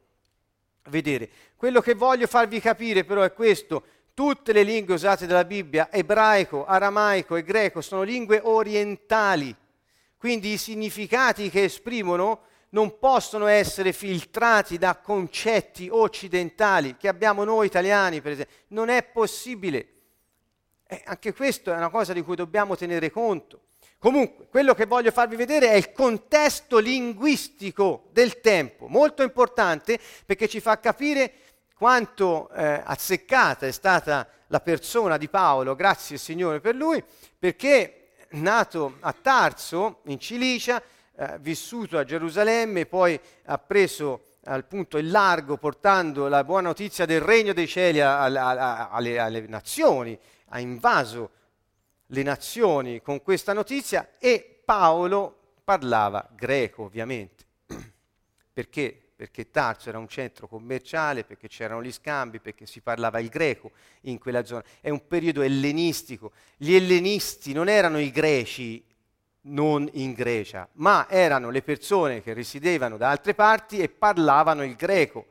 [0.88, 1.28] vedere.
[1.56, 3.84] Quello che voglio farvi capire però è questo.
[4.16, 9.54] Tutte le lingue usate dalla Bibbia, ebraico, aramaico e greco, sono lingue orientali
[10.16, 17.66] quindi i significati che esprimono non possono essere filtrati da concetti occidentali che abbiamo noi
[17.66, 18.56] italiani, per esempio.
[18.68, 19.88] Non è possibile.
[20.86, 23.60] Eh, anche questo è una cosa di cui dobbiamo tenere conto.
[23.98, 30.48] Comunque, quello che voglio farvi vedere è il contesto linguistico del tempo, molto importante perché
[30.48, 31.32] ci fa capire
[31.76, 37.04] quanto eh, azzeccata è stata la persona di Paolo, grazie Signore per lui,
[37.38, 40.82] perché nato a Tarso, in Cilicia,
[41.14, 47.20] eh, vissuto a Gerusalemme, poi ha preso appunto il largo portando la buona notizia del
[47.20, 51.30] regno dei cieli alle, alle, alle nazioni, ha invaso
[52.06, 57.44] le nazioni con questa notizia e Paolo parlava greco ovviamente.
[58.52, 59.05] Perché?
[59.16, 63.70] Perché Tarso era un centro commerciale, perché c'erano gli scambi, perché si parlava il greco
[64.02, 64.62] in quella zona.
[64.78, 66.32] È un periodo ellenistico.
[66.58, 68.84] Gli ellenisti non erano i greci
[69.48, 74.74] non in Grecia, ma erano le persone che risiedevano da altre parti e parlavano il
[74.74, 75.24] greco.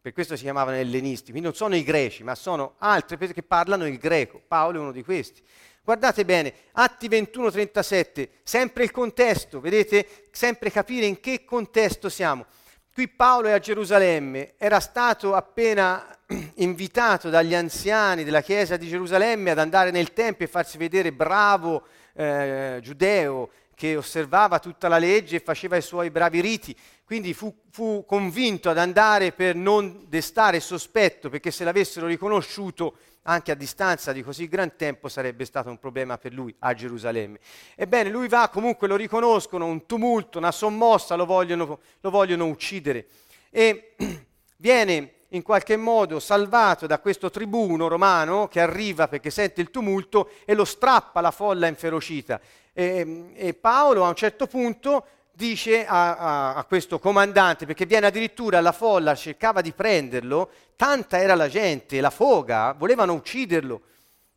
[0.00, 1.30] Per questo si chiamavano ellenisti.
[1.30, 4.42] Quindi non sono i greci, ma sono altre persone che parlano il greco.
[4.46, 5.40] Paolo è uno di questi.
[5.84, 10.28] Guardate bene, Atti 21-37, sempre il contesto, vedete?
[10.30, 12.46] Sempre capire in che contesto siamo.
[12.94, 16.14] Qui Paolo è a Gerusalemme, era stato appena
[16.56, 21.86] invitato dagli anziani della chiesa di Gerusalemme ad andare nel Tempio e farsi vedere bravo
[22.12, 26.76] eh, giudeo che osservava tutta la legge e faceva i suoi bravi riti.
[27.02, 33.52] Quindi fu, fu convinto ad andare per non destare sospetto, perché se l'avessero riconosciuto anche
[33.52, 37.38] a distanza di così gran tempo sarebbe stato un problema per lui a Gerusalemme.
[37.76, 43.06] Ebbene, lui va, comunque lo riconoscono, un tumulto, una sommossa, lo vogliono, lo vogliono uccidere.
[43.50, 43.94] E
[44.56, 50.30] viene in qualche modo salvato da questo tribuno romano che arriva perché sente il tumulto
[50.44, 52.40] e lo strappa la folla inferocita.
[52.72, 58.06] E, e Paolo a un certo punto dice a, a, a, questo comandante, perché viene
[58.06, 63.80] addirittura alla folla, cercava di prenderlo, tanta era la gente, la foga, volevano ucciderlo,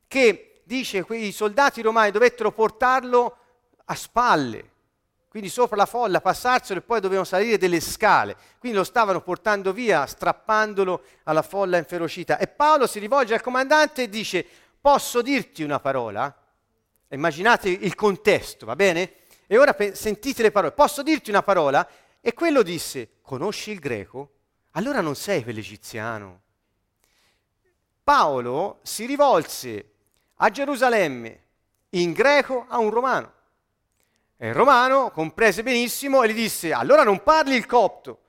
[0.08, 3.38] che dice i soldati romani dovettero portarlo
[3.86, 4.72] a spalle.
[5.30, 8.38] quindi sopra la folla, passarselo e poi dovevano salire delle scale.
[8.58, 12.38] Quindi lo stavano portando via, strappandolo alla folla inferocita.
[12.38, 14.46] E Paolo si rivolge al comandante e dice,
[14.80, 16.34] posso dirti una parola?
[17.10, 19.25] Immaginate il contesto, va bene?
[19.48, 21.88] E ora pe- sentite le parole, posso dirti una parola?
[22.20, 24.32] E quello disse, conosci il greco?
[24.72, 26.42] Allora non sei quell'egiziano.
[28.04, 29.92] Paolo si rivolse
[30.36, 31.44] a Gerusalemme
[31.92, 33.34] in greco a un romano.
[34.38, 38.20] E il romano comprese benissimo e gli disse, allora non parli il copto,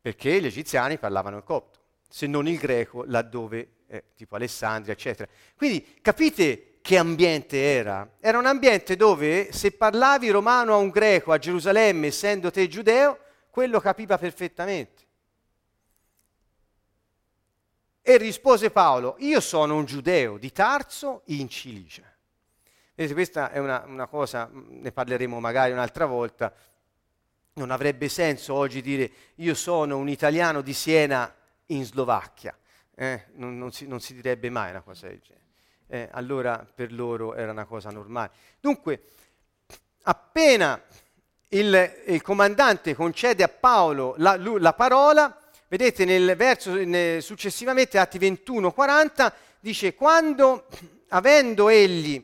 [0.00, 5.30] perché gli egiziani parlavano il copto, se non il greco laddove, eh, tipo Alessandria, eccetera.
[5.56, 8.08] Quindi capite che ambiente era?
[8.20, 13.18] Era un ambiente dove se parlavi romano a un greco a Gerusalemme, essendo te giudeo,
[13.50, 15.04] quello capiva perfettamente.
[18.00, 22.04] E rispose Paolo, io sono un giudeo di Tarso in Cilicia
[22.94, 26.54] Vedete, questa è una, una cosa, ne parleremo magari un'altra volta.
[27.54, 31.34] Non avrebbe senso oggi dire io sono un italiano di Siena
[31.66, 32.56] in Slovacchia.
[32.94, 33.24] Eh?
[33.32, 35.45] Non, non, si, non, si, direbbe mai una cosa del genere.
[35.88, 38.30] Eh, allora per loro era una cosa normale.
[38.60, 39.02] Dunque,
[40.02, 40.82] appena
[41.48, 48.18] il, il comandante concede a Paolo la, la parola, vedete nel verso nel, successivamente, Atti
[48.18, 50.66] 21-40, dice, quando
[51.08, 52.22] avendo egli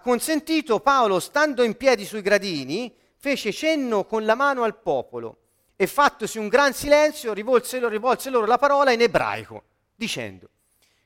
[0.00, 5.38] consentito Paolo, stando in piedi sui gradini, fece cenno con la mano al popolo
[5.76, 9.62] e fattosi un gran silenzio rivolse, rivolse loro la parola in ebraico,
[9.94, 10.48] dicendo.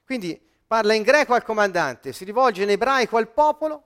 [0.04, 0.38] Quindi
[0.72, 3.82] parla in greco al comandante, si rivolge in ebraico al popolo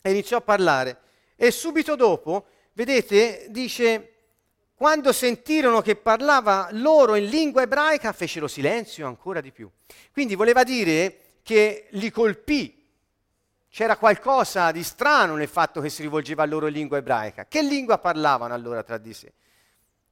[0.00, 1.00] e iniziò a parlare.
[1.36, 4.14] E subito dopo, vedete, dice,
[4.74, 9.70] quando sentirono che parlava loro in lingua ebraica, fecero silenzio ancora di più.
[10.10, 12.88] Quindi voleva dire che li colpì
[13.68, 17.44] c'era qualcosa di strano nel fatto che si rivolgeva a loro in lingua ebraica.
[17.44, 19.30] Che lingua parlavano allora tra di sé?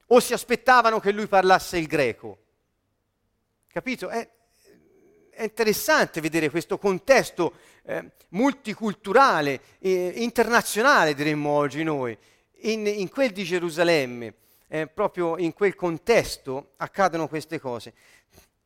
[0.08, 2.40] O si aspettavano che lui parlasse il greco?
[3.68, 4.10] Capito?
[4.10, 4.35] È,
[5.36, 7.52] è interessante vedere questo contesto
[7.84, 12.16] eh, multiculturale, eh, internazionale diremmo oggi noi,
[12.62, 14.34] in, in quel di Gerusalemme,
[14.66, 17.92] eh, proprio in quel contesto accadono queste cose.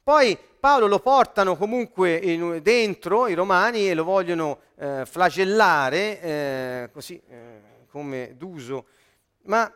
[0.00, 6.90] Poi Paolo lo portano comunque in, dentro i romani e lo vogliono eh, flagellare, eh,
[6.92, 8.87] così eh, come d'uso,
[9.42, 9.70] ma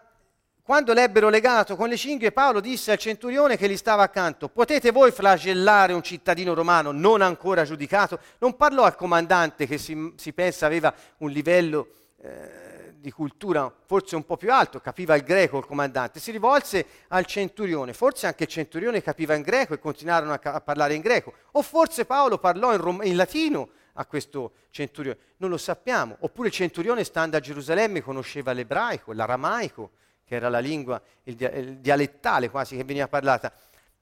[0.64, 4.92] quando l'ebbero legato con le cinghie, Paolo disse al centurione che gli stava accanto, potete
[4.92, 8.18] voi flagellare un cittadino romano non ancora giudicato?
[8.38, 11.88] Non parlò al comandante che si, si pensa aveva un livello
[12.22, 16.86] eh, di cultura forse un po' più alto, capiva il greco il comandante, si rivolse
[17.08, 20.94] al centurione, forse anche il centurione capiva in greco e continuarono a, ca- a parlare
[20.94, 25.58] in greco, o forse Paolo parlò in, rom- in, latino a questo centurione, non lo
[25.58, 29.90] sappiamo, oppure il centurione stando a Gerusalemme conosceva l'ebraico, l'aramaico,
[30.34, 33.52] che era la lingua il dia- il dialettale quasi che veniva parlata.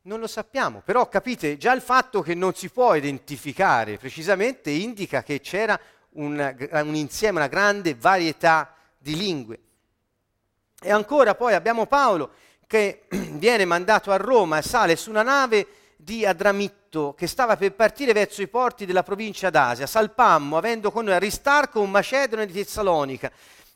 [0.02, 5.22] Non lo sappiamo, però capite, già il fatto che non si può identificare precisamente indica
[5.22, 5.78] che c'era
[6.14, 9.60] un, un insieme, una grande varietà di lingue.
[10.80, 12.32] E ancora poi abbiamo Paolo
[12.66, 15.66] che viene mandato a Roma e sale su una nave
[15.96, 19.86] di Adramitto che stava per partire verso i porti della provincia d'Asia.
[19.86, 23.30] Salpammo, avendo con noi Aristarco, un macedone di Tessalonica.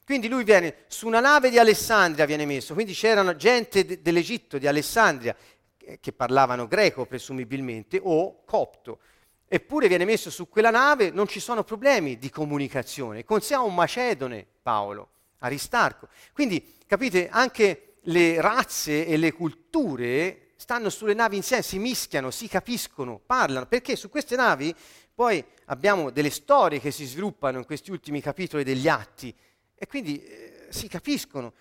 [0.07, 2.75] Quindi lui viene su una nave di Alessandria, viene messo.
[2.75, 5.35] Quindi c'erano gente de- dell'Egitto, di Alessandria,
[5.79, 9.01] eh, che parlavano greco presumibilmente, o copto.
[9.49, 13.25] Eppure viene messo su quella nave, non ci sono problemi di comunicazione.
[13.25, 15.09] Con sé ha un macedone, Paolo.
[15.39, 16.07] Aristarco.
[16.33, 22.47] Quindi, capite, anche le razze e le culture stanno sulle navi insieme, si mischiano, si
[22.47, 24.73] capiscono, parlano, perché su queste navi
[25.13, 29.35] poi abbiamo delle storie che si sviluppano in questi ultimi capitoli degli atti
[29.77, 31.53] e quindi eh, si capiscono.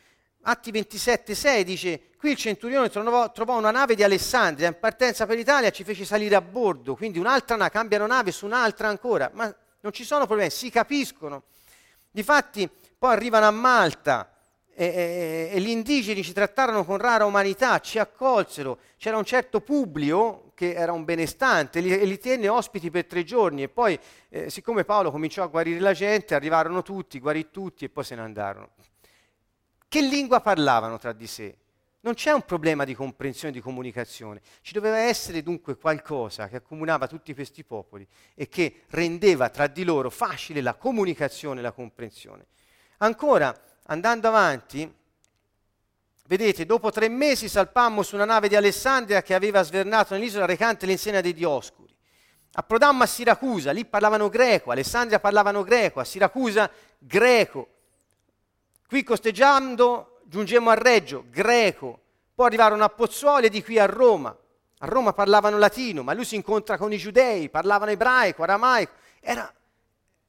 [0.41, 5.37] Atti 27,6 dice: Qui il centurione trovò, trovò, una nave di Alessandria in partenza per
[5.37, 6.95] l'Italia, ci fece salire a bordo.
[6.95, 11.43] Quindi un'altra nave, cambiano nave su un'altra ancora, ma non ci sono problemi, si capiscono.
[12.11, 14.31] Difatti, poi arrivano a Malta
[14.73, 18.79] e, e, e, gli indigeni ci trattarono con rara umanità, ci accolsero.
[18.97, 23.61] C'era un certo Publio che era un benestante li, li tenne ospiti per tre giorni
[23.61, 27.89] e poi, eh, siccome Paolo cominciò a guarire la gente, arrivarono tutti, guarì tutti e
[27.89, 28.71] poi se ne andarono.
[29.87, 31.55] Che lingua parlavano tra di sé?
[32.01, 34.41] Non c'è un problema di comprensione, di comunicazione.
[34.61, 39.83] Ci doveva essere dunque qualcosa che accomunava tutti questi popoli e che rendeva tra di
[39.83, 42.45] loro facile la comunicazione e la comprensione.
[42.97, 44.93] Ancora, andando avanti,
[46.27, 50.85] vedete, dopo tre mesi salpammo su una nave di Alessandria che aveva svernato nell'isola recante
[50.85, 51.93] l'insegna dei Dioscuri.
[52.57, 57.67] Approdammo a Siracusa, lì parlavano greco, Alessandria parlavano greco, a Siracusa greco.
[58.87, 61.99] Qui costeggiando giungemmo a Reggio, greco,
[62.33, 64.35] poi arrivarono a Pozzuoli e di qui a Roma.
[64.79, 68.93] A Roma parlavano latino, ma lui si incontra con i giudei, parlavano ebraico, aramaico.
[69.19, 69.53] Era,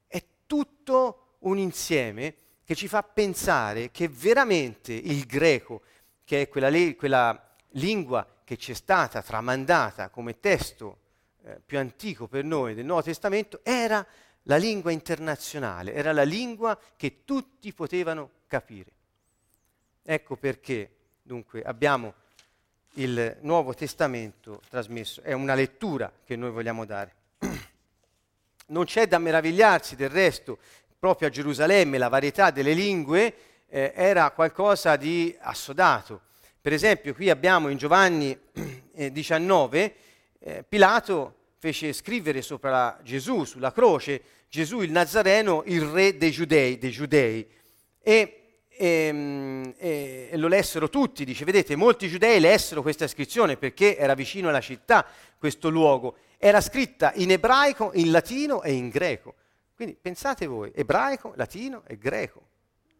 [0.06, 2.34] è tutto un insieme
[2.66, 5.82] che ci fa pensare che veramente il greco,
[6.24, 10.98] che è quella, quella lingua che ci è stata tramandata come testo
[11.44, 14.04] eh, più antico per noi del Nuovo Testamento, era
[14.42, 18.90] la lingua internazionale, era la lingua che tutti potevano capire.
[20.02, 20.90] Ecco perché
[21.22, 22.14] dunque abbiamo
[22.94, 27.14] il Nuovo Testamento trasmesso, è una lettura che noi vogliamo dare.
[28.68, 30.58] Non c'è da meravigliarsi del resto,
[30.98, 33.34] proprio a Gerusalemme la varietà delle lingue
[33.68, 36.22] eh, era qualcosa di assodato.
[36.60, 38.36] Per esempio qui abbiamo in Giovanni
[38.94, 39.94] eh, 19,
[40.40, 46.78] eh, Pilato fece scrivere sopra Gesù, sulla croce, Gesù il Nazareno, il re dei giudei,
[46.78, 47.46] dei giudei.
[48.02, 53.96] E, ehm, e, e, lo lessero tutti, dice, vedete, molti giudei lessero questa iscrizione perché
[53.96, 55.06] era vicino alla città
[55.38, 59.34] questo luogo, era scritta in ebraico, in latino e in greco.
[59.76, 62.48] Quindi pensate voi, ebraico, latino e greco,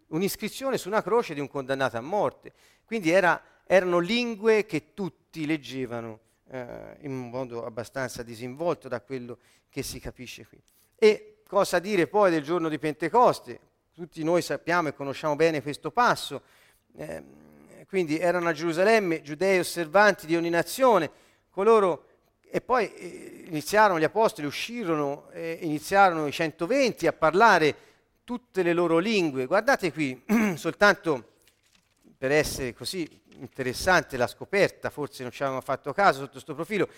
[0.09, 2.53] un'iscrizione su una croce di un condannato a morte.
[2.85, 6.21] Quindi era, erano lingue che tutti leggevano
[6.51, 10.63] eh, in modo abbastanza disinvolto da quello che si capisce qui.
[10.95, 13.61] E cosa dire poi del giorno di Pentecoste?
[13.97, 16.43] tutti noi sappiamo e conosciamo bene questo passo.
[16.99, 17.25] Eh,
[17.89, 21.11] quindi erano a Gerusalemme giudei osservanti di ogni nazione,
[21.49, 22.06] coloro
[22.57, 27.77] e poi eh, iniziarono gli apostoli, uscirono, eh, iniziarono i 120 a parlare
[28.25, 29.45] tutte le loro lingue.
[29.45, 30.25] Guardate qui,
[30.57, 31.33] soltanto
[32.17, 33.07] per essere così
[33.41, 36.89] interessante la scoperta, forse non ci avevamo fatto caso sotto questo profilo,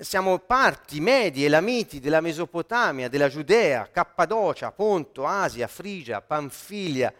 [0.00, 7.14] siamo parti medie, elamiti della Mesopotamia, della Giudea, Cappadocia, Ponto, Asia, Frigia, Panfilia,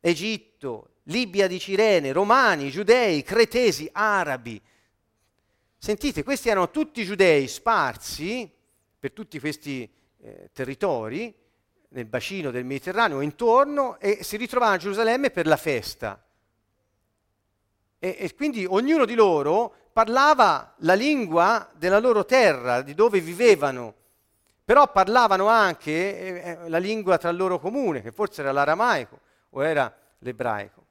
[0.00, 4.60] Egitto, Libia di Cirene, Romani, Giudei, Cretesi, Arabi.
[5.86, 8.52] Sentite, questi erano tutti giudei sparsi
[8.98, 11.32] per tutti questi eh, territori
[11.90, 16.20] nel bacino del Mediterraneo intorno e si ritrovavano a Gerusalemme per la festa.
[18.00, 23.94] E, e quindi ognuno di loro parlava la lingua della loro terra, di dove vivevano,
[24.64, 29.20] però parlavano anche eh, eh, la lingua tra loro comune, che forse era l'aramaico
[29.50, 30.84] o era l'ebraico.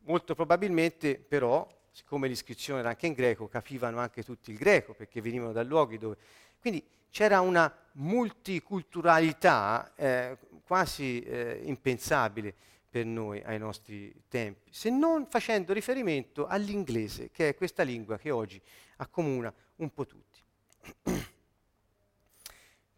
[0.00, 5.20] Molto probabilmente però, siccome l'iscrizione era anche in greco, capivano anche tutti il greco, perché
[5.20, 6.16] venivano da luoghi dove...
[6.58, 12.54] Quindi c'era una multiculturalità eh, quasi eh, impensabile
[12.88, 18.30] per noi ai nostri tempi, se non facendo riferimento all'inglese, che è questa lingua che
[18.30, 18.60] oggi
[18.96, 20.40] accomuna un po' tutti.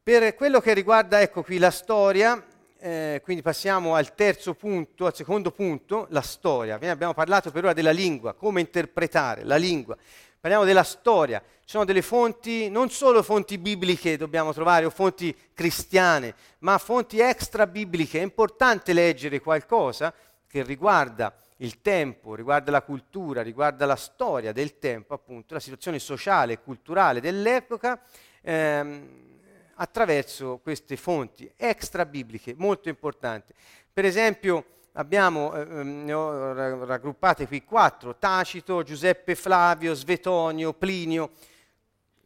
[0.02, 2.44] per quello che riguarda, ecco qui, la storia,
[2.84, 6.76] eh, quindi passiamo al terzo punto, al secondo punto, la storia.
[6.76, 9.96] Ne abbiamo parlato per ora della lingua, come interpretare la lingua.
[10.38, 11.40] Parliamo della storia.
[11.40, 17.20] Ci sono delle fonti, non solo fonti bibliche dobbiamo trovare o fonti cristiane, ma fonti
[17.20, 18.18] extra bibliche.
[18.18, 20.12] È importante leggere qualcosa
[20.46, 25.98] che riguarda il tempo, riguarda la cultura, riguarda la storia del tempo, appunto, la situazione
[25.98, 27.98] sociale e culturale dell'epoca,
[28.42, 29.24] ehm,
[29.76, 33.52] attraverso queste fonti extra bibliche molto importanti.
[33.92, 36.52] Per esempio, abbiamo, eh, ehm, ne ho
[36.84, 41.30] raggruppate qui quattro, Tacito, Giuseppe Flavio, Svetonio, Plinio.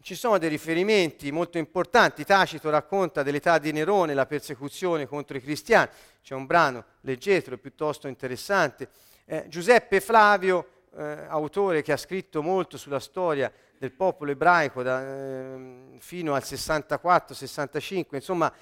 [0.00, 2.24] Ci sono dei riferimenti molto importanti.
[2.24, 5.90] Tacito racconta dell'età di Nerone, la persecuzione contro i cristiani.
[6.22, 8.88] C'è un brano, leggetelo, piuttosto interessante.
[9.24, 15.00] Eh, Giuseppe Flavio, eh, autore che ha scritto molto sulla storia del popolo ebraico da,
[15.02, 18.52] eh, fino al 64-65, insomma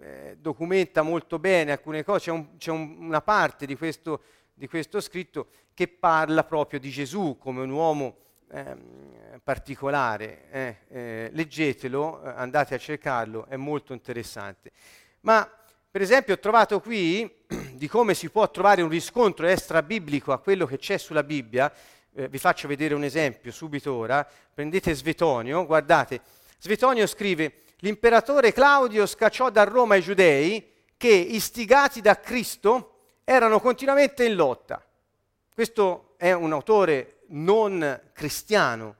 [0.00, 4.22] eh, documenta molto bene alcune cose, c'è, un, c'è un, una parte di questo,
[4.54, 8.16] di questo, scritto che parla proprio di Gesù come un uomo
[8.50, 8.76] eh,
[9.42, 10.50] particolare.
[10.50, 14.72] Eh, eh, leggetelo, eh, andate a cercarlo, è molto interessante.
[15.20, 15.48] Ma
[15.92, 17.30] per esempio ho trovato qui
[17.76, 21.70] di come si può trovare un riscontro extra biblico a quello che c'è sulla Bibbia,
[22.14, 26.22] eh, vi faccio vedere un esempio subito ora, prendete Svetonio, guardate,
[26.58, 30.66] Svetonio scrive l'imperatore Claudio scacciò da Roma i giudei
[30.96, 34.82] che, istigati da Cristo, erano continuamente in lotta.
[35.52, 38.96] Questo è un autore non cristiano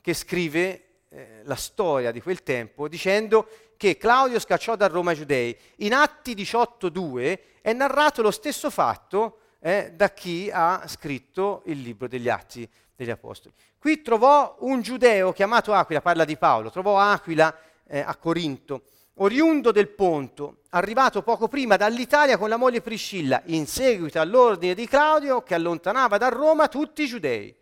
[0.00, 5.16] che scrive eh, la storia di quel tempo dicendo che Claudio scacciò da Roma i
[5.16, 5.56] giudei.
[5.76, 12.08] In Atti 18.2 è narrato lo stesso fatto eh, da chi ha scritto il libro
[12.08, 13.54] degli Atti degli Apostoli.
[13.78, 17.54] Qui trovò un giudeo chiamato Aquila, parla di Paolo, trovò Aquila
[17.86, 18.82] eh, a Corinto
[19.18, 24.86] oriundo del Ponto, arrivato poco prima dall'Italia con la moglie Priscilla, in seguito all'ordine di
[24.86, 27.54] Claudio che allontanava da Roma tutti i giudei.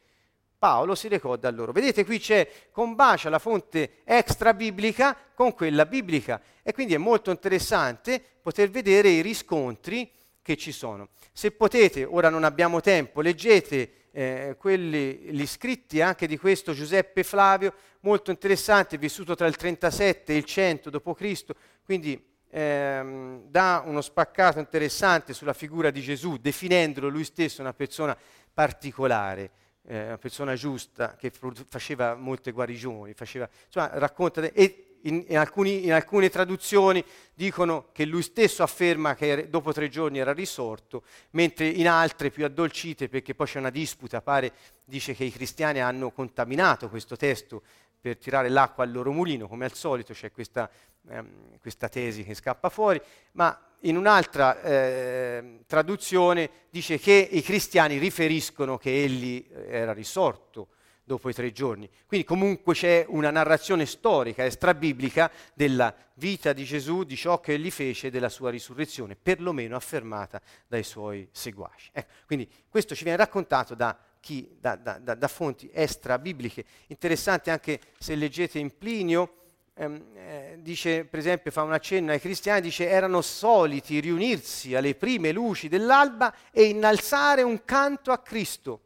[0.64, 1.72] Paolo si recò da loro.
[1.72, 7.30] Vedete qui c'è combacia la fonte extra biblica con quella biblica e quindi è molto
[7.30, 10.10] interessante poter vedere i riscontri
[10.40, 11.10] che ci sono.
[11.34, 17.24] Se potete, ora non abbiamo tempo, leggete eh, quelli, gli scritti anche di questo Giuseppe
[17.24, 21.44] Flavio, molto interessante, vissuto tra il 37 e il 100 d.C.,
[21.84, 28.16] quindi ehm, dà uno spaccato interessante sulla figura di Gesù, definendolo lui stesso una persona
[28.54, 29.50] particolare,
[29.86, 31.30] eh, una persona giusta che
[31.68, 37.04] faceva molte guarigioni, faceva, insomma, racconta, e in, in, alcuni, in, alcune traduzioni
[37.34, 42.44] dicono che lui stesso afferma che dopo tre giorni era risorto, mentre in altre più
[42.44, 44.52] addolcite, perché poi c'è una disputa, pare,
[44.84, 47.62] dice che i cristiani hanno contaminato questo testo
[48.00, 50.70] per tirare l'acqua al loro mulino, come al solito c'è questa,
[51.08, 53.00] ehm, questa tesi che scappa fuori,
[53.32, 60.68] ma in un'altra eh, traduzione dice che i cristiani riferiscono che egli era risorto
[61.04, 61.88] dopo i tre giorni.
[62.06, 67.70] Quindi comunque c'è una narrazione storica, extrabiblica, della vita di Gesù, di ciò che egli
[67.70, 71.90] fece, della sua risurrezione, perlomeno affermata dai suoi seguaci.
[71.92, 76.64] Ecco, quindi questo ci viene raccontato da, chi, da, da, da fonti extrabibliche.
[76.86, 79.43] Interessante anche se leggete in Plinio,
[79.74, 84.94] ehm, eh, dice, per esempio, fa un accenno ai cristiani, dice erano soliti riunirsi alle
[84.94, 88.80] prime luci dell'alba e innalzare un canto a Cristo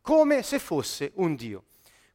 [0.00, 1.64] come se fosse un Dio.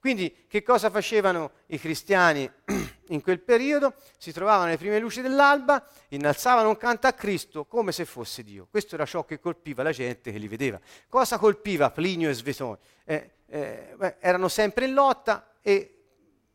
[0.04, 2.52] Quindi che cosa facevano i cristiani
[3.08, 3.94] in quel periodo?
[4.18, 8.68] Si trovavano alle prime luci dell'alba, innalzavano un canto a Cristo come se fosse Dio.
[8.70, 10.78] Questo era ciò che colpiva la gente che li vedeva.
[11.08, 12.80] Cosa colpiva Plinio e Svetone?
[13.06, 16.03] Eh, eh, erano sempre in lotta e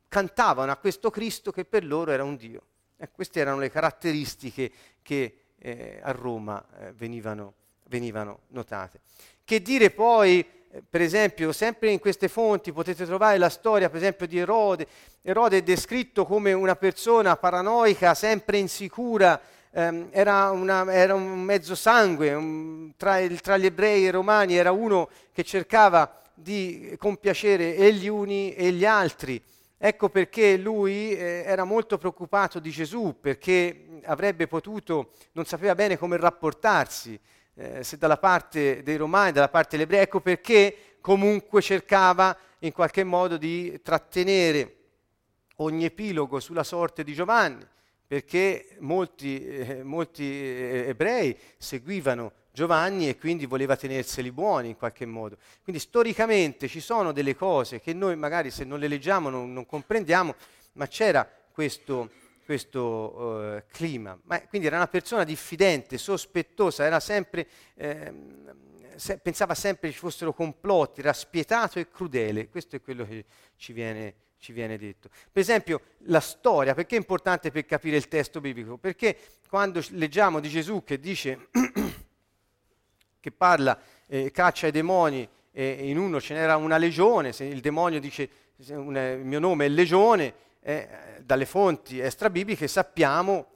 [0.09, 2.62] cantavano a questo Cristo che per loro era un Dio.
[2.96, 4.70] Eh, queste erano le caratteristiche
[5.02, 7.54] che eh, a Roma eh, venivano,
[7.84, 9.00] venivano notate.
[9.44, 13.98] Che dire poi eh, per esempio, sempre in queste fonti potete trovare la storia, per
[13.98, 14.86] esempio, di Erode.
[15.22, 19.40] Erode è descritto come una persona paranoica, sempre insicura,
[19.70, 24.11] ehm, era, una, era, un mezzo sangue, un, tra, il, tra, gli ebrei e i
[24.11, 29.42] romani era uno che cercava di compiacere e gli uni e gli altri.
[29.81, 35.97] Ecco perché lui eh, era molto preoccupato di Gesù, perché avrebbe potuto, non sapeva bene
[35.97, 37.18] come rapportarsi
[37.55, 42.72] eh, se dalla parte dei romani, dalla parte degli ebrei, ecco perché comunque cercava in
[42.72, 44.74] qualche modo di trattenere
[45.57, 47.64] ogni epilogo sulla sorte di Giovanni,
[48.09, 55.04] perché molti, eh, molti eh, ebrei seguivano Giovanni e quindi voleva tenerseli buoni in qualche
[55.04, 55.36] modo.
[55.62, 59.66] Quindi storicamente ci sono delle cose che noi magari se non le leggiamo non, non
[59.66, 60.34] comprendiamo,
[60.72, 62.11] ma c'era questo,
[62.44, 64.18] questo uh, clima.
[64.24, 68.12] Ma, quindi era una persona diffidente, sospettosa, sempre, eh,
[68.96, 72.48] se, pensava sempre ci fossero complotti, era spietato e crudele.
[72.48, 73.24] Questo è quello che
[73.56, 75.09] ci viene, ci viene detto.
[75.30, 78.76] Per esempio, la storia, perché è importante per capire il testo biblico?
[78.76, 79.16] Perché
[79.49, 81.49] quando leggiamo di Gesù che dice,
[83.20, 87.61] che parla, eh, caccia i demoni, e in uno ce n'era una legione, se il
[87.61, 90.89] demonio dice il mio nome è legione, eh,
[91.22, 93.47] dalle fonti extrabibliche sappiamo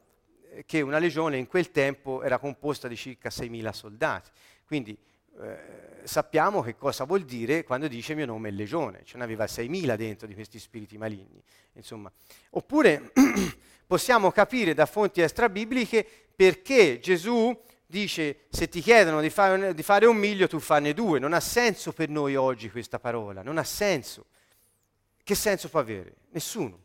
[0.51, 4.31] eh, che una legione in quel tempo era composta di circa 6.000 soldati.
[4.65, 4.97] Quindi
[5.41, 9.97] eh, sappiamo che cosa vuol dire quando dice mio nome è legione, ce n'aveva 6.000
[9.97, 11.43] dentro di questi spiriti maligni.
[11.75, 12.11] Insomma.
[12.51, 13.13] Oppure
[13.87, 17.57] possiamo capire da fonti extrabibliche perché Gesù
[17.87, 21.19] dice se ti chiedono di fare, di fare un miglio tu fanne due.
[21.19, 24.27] Non ha senso per noi oggi questa parola, non ha senso.
[25.23, 26.15] Che senso può avere?
[26.31, 26.81] Nessuno.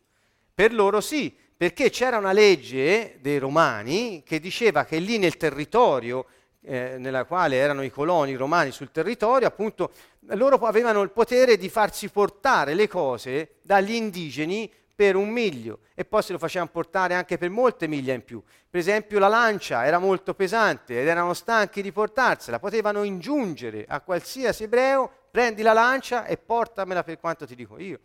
[0.54, 6.28] Per loro sì, perché c'era una legge dei romani che diceva che lì nel territorio
[6.62, 9.92] eh, nella quale erano i coloni romani sul territorio, appunto,
[10.32, 16.06] loro avevano il potere di farsi portare le cose dagli indigeni per un miglio e
[16.06, 18.42] poi se lo facevano portare anche per molte miglia in più.
[18.68, 24.02] Per esempio la lancia era molto pesante ed erano stanchi di portarsela, potevano ingiungere a
[24.02, 28.00] qualsiasi ebreo, prendi la lancia e portamela per quanto ti dico io.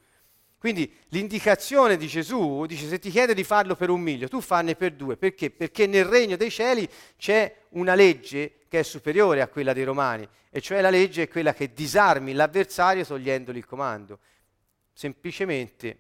[0.63, 4.77] Quindi l'indicazione di Gesù dice se ti chiede di farlo per un miglio, tu fanne
[4.77, 5.17] per due.
[5.17, 5.51] Perché?
[5.51, 10.25] Perché nel regno dei cieli c'è una legge che è superiore a quella dei romani,
[10.51, 14.21] e cioè la legge è quella che disarmi l'avversario togliendogli il comando,
[14.93, 15.99] semplicemente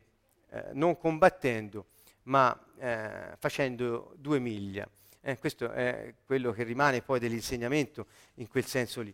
[0.50, 1.86] eh, non combattendo,
[2.24, 4.88] ma eh, facendo due miglia.
[5.22, 9.12] Eh, questo è quello che rimane poi dell'insegnamento in quel senso lì.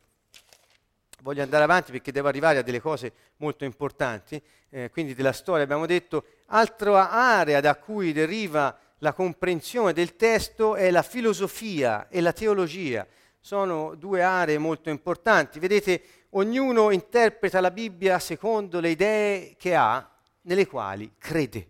[1.21, 4.41] Voglio andare avanti perché devo arrivare a delle cose molto importanti,
[4.71, 10.77] eh, quindi della storia abbiamo detto, altra area da cui deriva la comprensione del testo
[10.77, 13.07] è la filosofia e la teologia.
[13.41, 15.59] Sono due aree molto importanti.
[15.59, 20.09] Vedete, ognuno interpreta la Bibbia secondo le idee che ha,
[20.43, 21.66] nelle quali crede.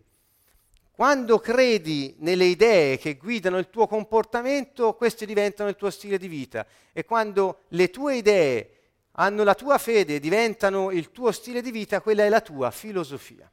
[0.91, 6.29] Quando credi nelle idee che guidano il tuo comportamento, queste diventano il tuo stile di
[6.29, 6.67] vita.
[6.93, 8.78] E quando le tue idee
[9.21, 13.51] hanno la tua fede diventano il tuo stile di vita, quella è la tua filosofia.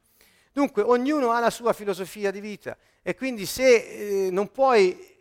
[0.51, 5.13] Dunque, ognuno ha la sua filosofia di vita e quindi se eh, non puoi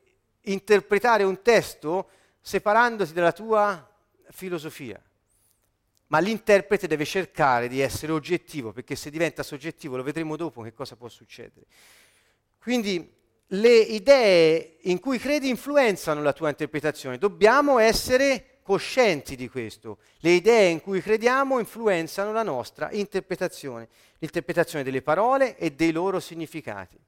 [0.43, 2.09] interpretare un testo
[2.41, 3.91] separandoti dalla tua
[4.31, 5.03] filosofia,
[6.09, 10.75] ma l'interprete deve cercare di essere oggettivo, perché se diventa soggettivo, lo vedremo dopo che
[10.75, 11.67] cosa può succedere.
[12.61, 13.13] Quindi
[13.47, 19.99] le idee in cui credi influenzano la tua interpretazione, dobbiamo essere coscienti di questo.
[20.21, 23.89] Le idee in cui crediamo influenzano la nostra interpretazione,
[24.19, 26.99] l'interpretazione delle parole e dei loro significati.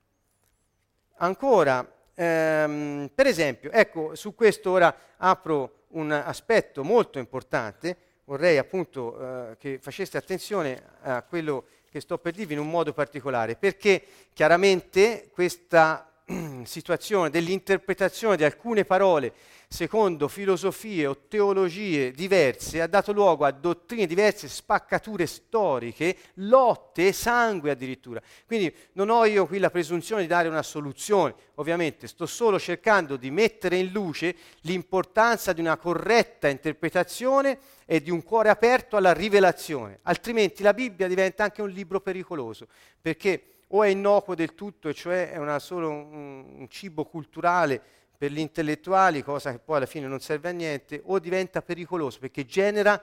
[1.17, 9.19] Ancora, ehm, per esempio, ecco, su questo ora apro un aspetto molto importante, vorrei appunto
[9.19, 14.03] eh, che faceste attenzione a quello che sto per dirvi in un modo particolare, perché
[14.35, 16.11] chiaramente questa
[16.64, 19.33] situazione dell'interpretazione di alcune parole
[19.68, 27.72] secondo filosofie o teologie diverse, ha dato luogo a dottrine diverse, spaccature storiche, lotte, sangue
[27.72, 28.20] addirittura.
[28.47, 33.16] Quindi non ho io qui la presunzione di dare una soluzione, ovviamente sto solo cercando
[33.16, 39.12] di mettere in luce l'importanza di una corretta interpretazione e di un cuore aperto alla
[39.12, 42.66] rivelazione, altrimenti la Bibbia diventa anche un libro pericoloso,
[43.01, 47.81] perché o è innocuo del tutto, e cioè è una, solo un, un cibo culturale
[48.17, 52.19] per gli intellettuali, cosa che poi alla fine non serve a niente, o diventa pericoloso
[52.19, 53.03] perché genera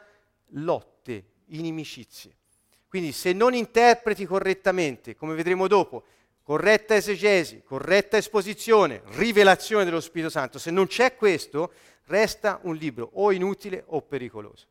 [0.50, 2.36] lotte, inimicizie.
[2.88, 6.04] Quindi se non interpreti correttamente, come vedremo dopo,
[6.44, 11.72] corretta esegesi, corretta esposizione, rivelazione dello Spirito Santo, se non c'è questo,
[12.06, 14.68] resta un libro o inutile o pericoloso.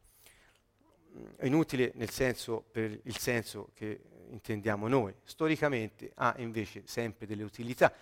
[1.43, 4.01] Inutile nel senso, per il senso che
[4.33, 5.15] intendiamo noi.
[5.25, 7.93] Storicamente ha invece sempre delle utilità,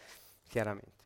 [0.48, 0.98] chiaramente.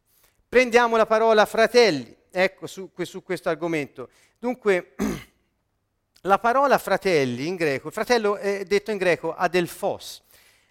[0.49, 4.09] Prendiamo la parola fratelli, ecco, su, su questo argomento.
[4.39, 4.95] Dunque,
[6.23, 10.23] la parola fratelli in greco, fratello è detto in greco adelfos.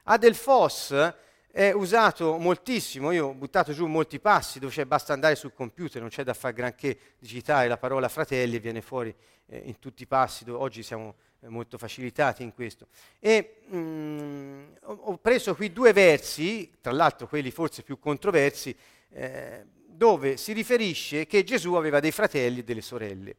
[0.03, 1.13] Adelfos
[1.51, 6.01] è usato moltissimo, io ho buttato giù molti passi dove c'è, basta andare sul computer,
[6.01, 9.13] non c'è da fare granché digitare la parola fratelli viene fuori
[9.45, 11.13] eh, in tutti i passi, dove oggi siamo eh,
[11.47, 12.87] molto facilitati in questo.
[13.19, 18.75] E mh, mm, ho preso qui due versi, tra l'altro quelli forse più controversi,
[19.11, 23.35] eh, dove si riferisce che Gesù aveva dei fratelli e delle sorelle.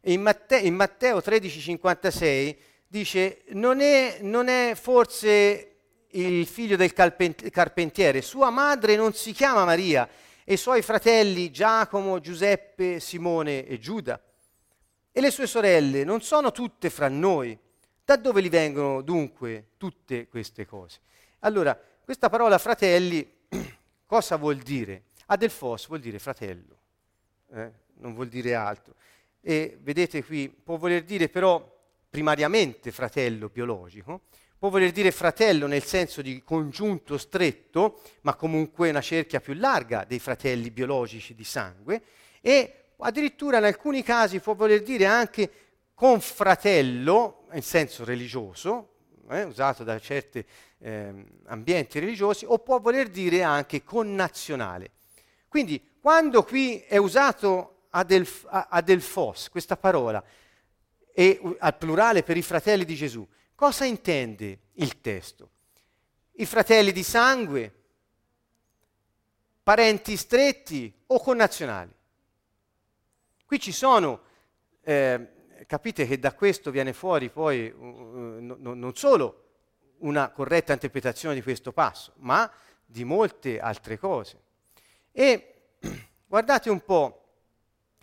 [0.00, 2.56] E in, Matteo, in Matteo 13,56
[2.86, 5.76] dice: non è, non è forse
[6.12, 10.08] il figlio del carpentiere, sua madre non si chiama Maria
[10.44, 14.18] e i suoi fratelli Giacomo, Giuseppe, Simone e Giuda.
[15.12, 17.58] E le sue sorelle non sono tutte fra noi.
[18.04, 21.00] Da dove gli vengono dunque tutte queste cose?
[21.40, 23.28] Allora, questa parola fratelli
[24.06, 25.04] cosa vuol dire?
[25.26, 26.78] Adelfos vuol dire fratello,
[27.52, 27.70] eh?
[27.96, 28.94] non vuol dire altro.
[29.40, 31.76] E vedete qui, può voler dire però
[32.08, 34.22] primariamente fratello biologico,
[34.58, 40.04] può voler dire fratello nel senso di congiunto stretto, ma comunque una cerchia più larga
[40.04, 42.02] dei fratelli biologici di sangue,
[42.40, 45.50] e addirittura in alcuni casi può voler dire anche
[45.94, 48.94] confratello, in senso religioso,
[49.30, 50.44] eh, usato da certi
[50.78, 54.92] eh, ambienti religiosi, o può voler dire anche connazionale.
[55.48, 60.22] Quindi quando qui è usato adelf, adelfos, questa parola,
[61.12, 65.50] e al plurale per i fratelli di Gesù, cosa intende il testo?
[66.32, 67.74] I fratelli di sangue,
[69.64, 71.96] parenti stretti o connazionali?
[73.48, 74.20] Qui ci sono,
[74.82, 75.26] eh,
[75.66, 79.44] capite che da questo viene fuori poi uh, no, non solo
[80.00, 82.52] una corretta interpretazione di questo passo, ma
[82.84, 84.38] di molte altre cose.
[85.12, 85.54] E
[86.28, 87.22] guardate un po',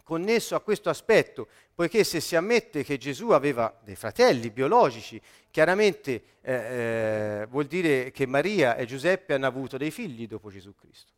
[0.02, 5.22] connesso a questo aspetto, poiché se si ammette che Gesù aveva dei fratelli biologici,
[5.52, 10.74] chiaramente eh, eh, vuol dire che Maria e Giuseppe hanno avuto dei figli dopo Gesù
[10.74, 11.12] Cristo.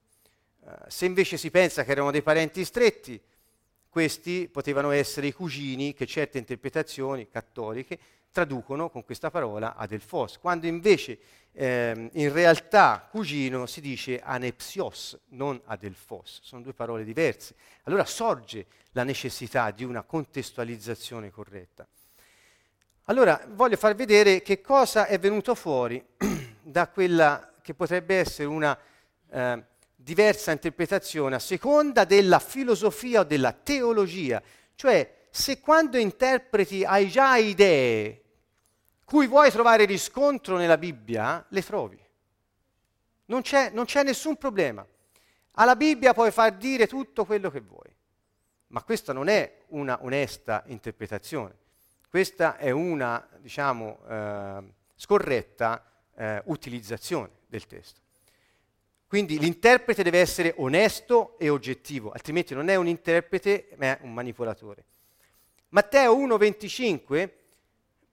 [0.59, 3.21] Uh, se invece si pensa che erano dei parenti stretti,
[3.89, 7.97] questi potevano essere i cugini che certe interpretazioni cattoliche
[8.31, 11.17] traducono con questa parola adelfos, quando invece
[11.53, 17.55] eh, in realtà cugino si dice anepsios, non adelfos, sono due parole diverse.
[17.83, 21.87] Allora sorge la necessità di una contestualizzazione corretta.
[23.05, 26.05] Allora voglio far vedere che cosa è venuto fuori
[26.61, 28.77] da quella che potrebbe essere una
[29.29, 29.63] eh,
[30.07, 34.41] diversa interpretazione a seconda della filosofia o della teologia.
[34.73, 38.23] Cioè, se quando interpreti hai già idee
[39.03, 41.99] cui vuoi trovare riscontro nella Bibbia, le trovi.
[43.25, 44.87] Non c'è, non c'è nessun problema.
[45.51, 47.93] Alla Bibbia puoi far dire tutto quello che vuoi,
[48.67, 51.53] ma questa non è una onesta interpretazione,
[52.09, 55.83] questa è una, diciamo, eh, scorretta
[56.15, 58.05] eh, utilizzazione del testo.
[59.07, 64.13] Quindi l'interprete deve essere onesto e oggettivo, altrimenti non è un interprete ma è un
[64.13, 64.83] manipolatore.
[65.69, 67.29] Matteo 1,25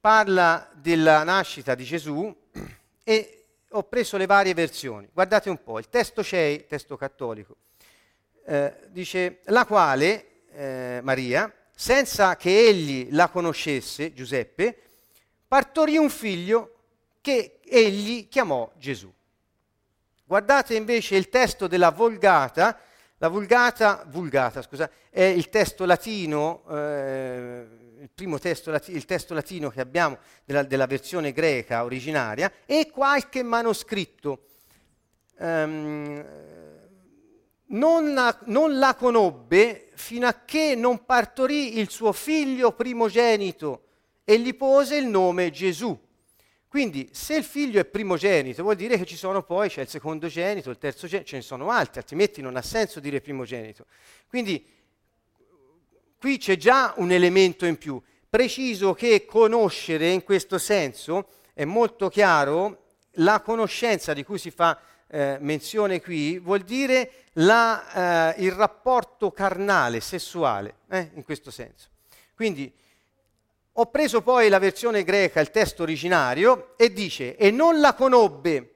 [0.00, 2.32] parla della nascita di Gesù
[3.02, 5.08] e ho preso le varie versioni.
[5.12, 7.56] Guardate un po', il testo CEI, testo cattolico,
[8.46, 14.78] eh, dice la quale eh, Maria, senza che egli la conoscesse, Giuseppe,
[15.48, 16.74] partorì un figlio
[17.20, 19.12] che egli chiamò Gesù.
[20.26, 22.78] Guardate invece il testo della Vulgata,
[23.18, 27.66] la Vulgata, vulgata scusa, è il testo latino, eh,
[28.00, 30.16] il primo testo, il testo latino che abbiamo
[30.46, 34.46] della, della, versione greca originaria e qualche manoscritto.
[35.36, 36.24] Um,
[37.66, 43.82] non, la, non la conobbe fino a che non partorì il suo figlio primogenito
[44.24, 45.98] e gli pose il nome Gesù.
[46.74, 50.70] Quindi se il figlio è primogenito vuol dire che ci sono poi, c'è il secondogenito,
[50.70, 53.86] il terzogenito, ce ne sono altri, altrimenti non ha senso dire primogenito.
[54.26, 54.66] Quindi
[56.18, 58.02] qui c'è già un elemento in più.
[58.28, 62.86] Preciso che conoscere in questo senso è molto chiaro,
[63.18, 69.30] la conoscenza di cui si fa eh, menzione qui vuol dire la, eh, il rapporto
[69.30, 71.90] carnale, sessuale, eh, in questo senso.
[72.34, 72.72] Quindi
[73.76, 78.70] ho preso poi la versione greca, il testo originario, e dice, e non la conobbe.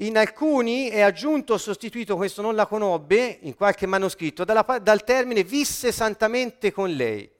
[0.00, 5.04] In alcuni è aggiunto o sostituito questo non la conobbe, in qualche manoscritto, dalla, dal
[5.04, 7.30] termine visse santamente con lei,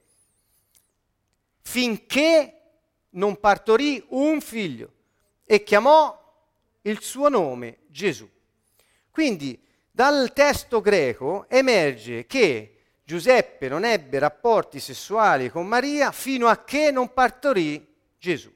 [1.61, 2.53] finché
[3.11, 4.91] non partorì un figlio
[5.43, 6.17] e chiamò
[6.83, 8.27] il suo nome Gesù.
[9.11, 9.59] Quindi
[9.91, 12.76] dal testo greco emerge che
[13.07, 18.53] Giuseppe non ebbe rapporti sessuali con Maria fino a che non partorì Gesù.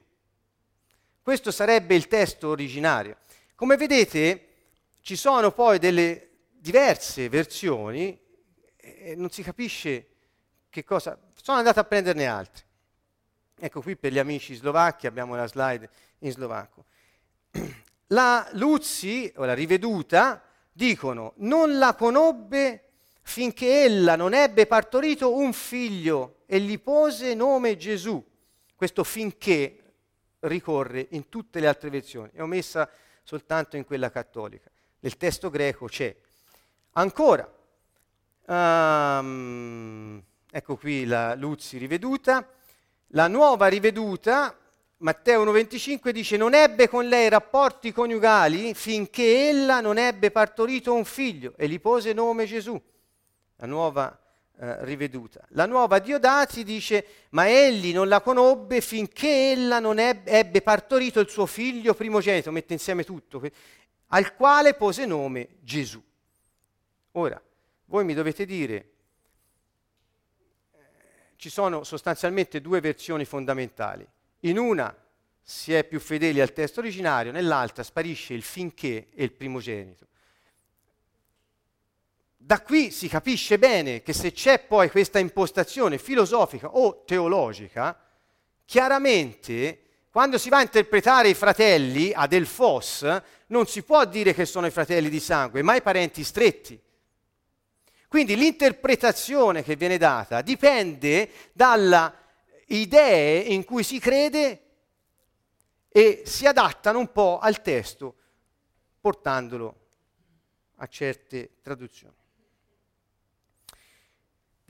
[1.22, 3.20] Questo sarebbe il testo originario.
[3.56, 4.48] Come vedete
[5.00, 8.20] ci sono poi delle diverse versioni
[8.76, 10.08] e non si capisce
[10.70, 11.18] che cosa...
[11.42, 12.66] Sono andato a prenderne altre.
[13.58, 15.90] Ecco qui per gli amici slovacchi abbiamo la slide
[16.20, 16.84] in slovacco.
[18.08, 20.44] La Luzzi, o la riveduta,
[20.74, 22.91] dicono non la conobbe
[23.22, 28.24] finché ella non ebbe partorito un figlio e gli pose nome Gesù.
[28.76, 29.78] Questo finché
[30.40, 32.90] ricorre in tutte le altre versioni, è omessa
[33.24, 34.70] soltanto in quella cattolica.
[35.00, 36.16] Nel testo greco c'è.
[36.94, 37.50] Ancora,
[38.46, 42.48] um, ecco qui la Luzzi riveduta,
[43.08, 44.56] la nuova riveduta,
[44.98, 51.06] Matteo 1,25 dice non ebbe con lei rapporti coniugali finché ella non ebbe partorito un
[51.06, 52.80] figlio e gli pose nome Gesù
[53.62, 54.20] la nuova
[54.58, 55.46] eh, riveduta.
[55.50, 61.20] La nuova Diodati dice, ma egli non la conobbe finché ella non ebbe, ebbe partorito
[61.20, 63.42] il suo figlio primogenito, mette insieme tutto,
[64.08, 66.02] al quale pose nome Gesù.
[67.14, 67.40] Ora,
[67.86, 68.76] voi mi dovete dire,
[70.72, 70.80] eh,
[71.36, 74.08] ci sono sostanzialmente due versioni fondamentali.
[74.42, 74.96] In una
[75.40, 80.08] si è più fedeli al testo originario, nell'altra sparisce il finché e il primogenito.
[82.44, 87.98] Da qui si capisce bene che se c'è poi questa impostazione filosofica o teologica,
[88.66, 93.06] chiaramente quando si va a interpretare i fratelli ad Elfos,
[93.48, 96.78] non si può dire che sono i fratelli di sangue, ma i parenti stretti.
[98.08, 102.14] Quindi l'interpretazione che viene data dipende dalle
[102.66, 104.62] idee in cui si crede
[105.88, 108.16] e si adattano un po' al testo,
[109.00, 109.76] portandolo
[110.78, 112.20] a certe traduzioni.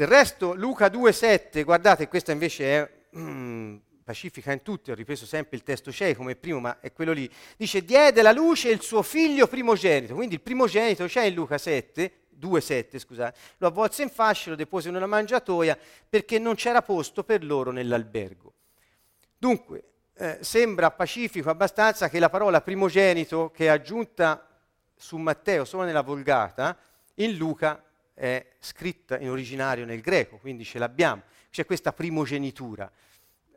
[0.01, 5.57] Del resto Luca 2,7, guardate, questa invece è mm, pacifica in tutti, ho ripreso sempre
[5.57, 7.29] il testo CEI come primo, ma è quello lì.
[7.55, 12.13] Dice, diede la luce il suo figlio primogenito, quindi il primogenito c'è in Luca 7,
[12.35, 15.77] 2,7 scusate, lo avvolse in fasce, lo depose in una mangiatoia
[16.09, 18.53] perché non c'era posto per loro nell'albergo.
[19.37, 19.83] Dunque,
[20.15, 24.49] eh, sembra pacifico abbastanza che la parola primogenito che è aggiunta
[24.95, 26.75] su Matteo solo nella Vulgata,
[27.17, 27.83] in Luca
[28.21, 31.23] è scritta in originario nel greco, quindi ce l'abbiamo.
[31.49, 32.91] C'è questa primogenitura.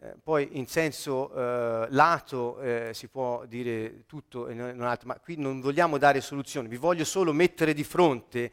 [0.01, 5.19] eh, poi in senso eh, lato eh, si può dire tutto e non altro, ma
[5.19, 8.53] qui non vogliamo dare soluzioni, vi voglio solo mettere di fronte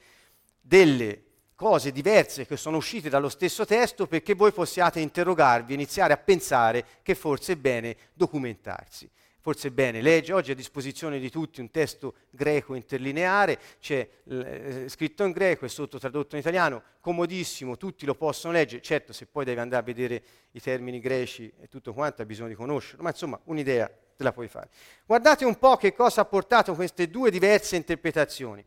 [0.60, 1.24] delle
[1.56, 6.86] cose diverse che sono uscite dallo stesso testo perché voi possiate interrogarvi, iniziare a pensare
[7.04, 9.10] che forse è bene documentarsi.
[9.42, 14.86] Forse bene leggere, oggi è a disposizione di tutti un testo greco interlineare, c'è eh,
[14.88, 19.26] scritto in greco e sotto tradotto in italiano, comodissimo, tutti lo possono leggere, certo se
[19.26, 23.02] poi devi andare a vedere i termini greci e tutto quanto hai bisogno di conoscerlo,
[23.02, 24.70] ma insomma un'idea te la puoi fare.
[25.08, 28.64] Guardate un po' che cosa ha portato queste due diverse interpretazioni.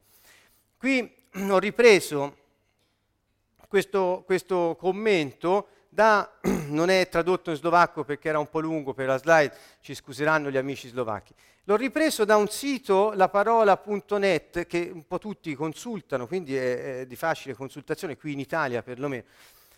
[0.76, 1.14] Qui
[1.50, 2.36] ho ripreso
[3.68, 6.28] questo, questo commento da,
[6.68, 10.50] non è tradotto in slovacco perché era un po' lungo per la slide, ci scuseranno
[10.50, 11.32] gli amici slovacchi.
[11.66, 17.16] L'ho ripreso da un sito, laparola.net, che un po' tutti consultano, quindi è, è di
[17.16, 19.22] facile consultazione, qui in Italia perlomeno.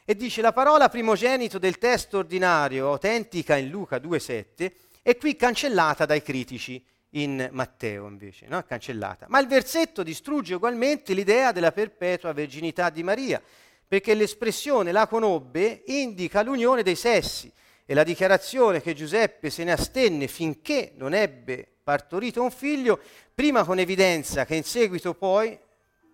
[0.05, 6.07] E dice la parola primogenito del testo ordinario, autentica in Luca 2,7, è qui cancellata
[6.07, 8.63] dai critici in Matteo invece, no?
[8.65, 9.27] cancellata.
[9.29, 13.41] Ma il versetto distrugge ugualmente l'idea della perpetua verginità di Maria
[13.89, 17.53] perché l'espressione la conobbe indica l'unione dei sessi
[17.85, 22.99] e la dichiarazione che Giuseppe se ne astenne finché non ebbe partorito un figlio,
[23.33, 25.57] prima con evidenza che in seguito poi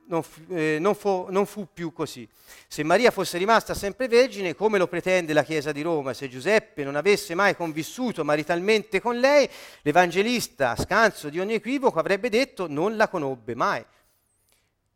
[0.07, 2.29] non fu, eh, non, fu, non fu, più così.
[2.69, 6.85] Se Maria fosse rimasta sempre vergine, come lo pretende la Chiesa di Roma, se Giuseppe
[6.85, 9.49] non avesse mai convissuto maritalmente con lei,
[9.81, 13.83] l'Evangelista, scanso di ogni equivoco, avrebbe detto non la conobbe mai.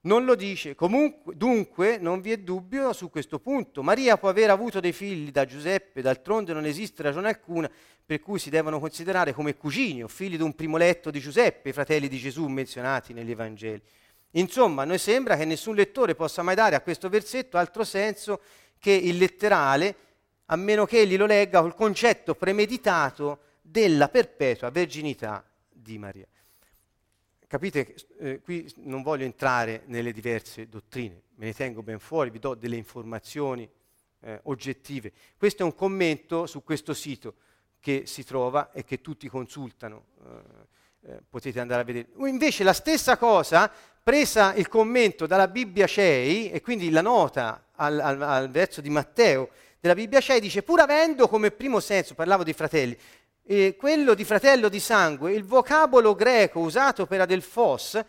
[0.02, 0.74] Non lo dice.
[0.74, 3.82] Comunque, dunque non vi è dubbio su questo punto.
[3.82, 7.70] Maria può aver avuto dei figli da Giuseppe, d'altronde non esiste ragione alcuna
[8.06, 11.70] per cui si devono considerare come cugini o figli di un primo letto di Giuseppe,
[11.70, 13.82] i fratelli di Gesù menzionati negli Evangeli.
[14.32, 18.40] Insomma, a noi sembra che nessun lettore possa mai dare a questo versetto altro senso
[18.78, 19.96] che il letterale,
[20.46, 26.28] a meno che egli lo legga col concetto premeditato della perpetua verginità di Maria.
[27.48, 32.40] Capite, eh, qui non voglio entrare nelle diverse dottrine, me ne tengo ben fuori, vi
[32.40, 33.68] do delle informazioni
[34.22, 35.12] eh, oggettive.
[35.36, 37.34] Questo è un commento su questo sito
[37.78, 42.08] che si trova e che tutti consultano, eh, eh potete andare a vedere.
[42.28, 43.70] Invece la stessa cosa,
[44.02, 48.90] presa il commento dalla Bibbia Cei, e quindi la nota al, al, al verso di
[48.90, 52.98] Matteo della Bibbia Cei, dice, pur avendo come primo senso, parlavo dei fratelli,
[53.48, 58.04] e quello di fratello di sangue, il vocabolo greco usato per adelfos,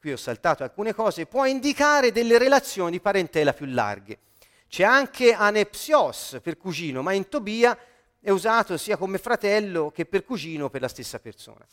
[0.00, 4.18] qui ho saltato alcune cose, può indicare delle relazioni di parentela più larghe.
[4.68, 7.78] C'è anche anepsios per cugino, ma in Tobia
[8.20, 11.64] è usato sia come fratello che per cugino per la stessa persona.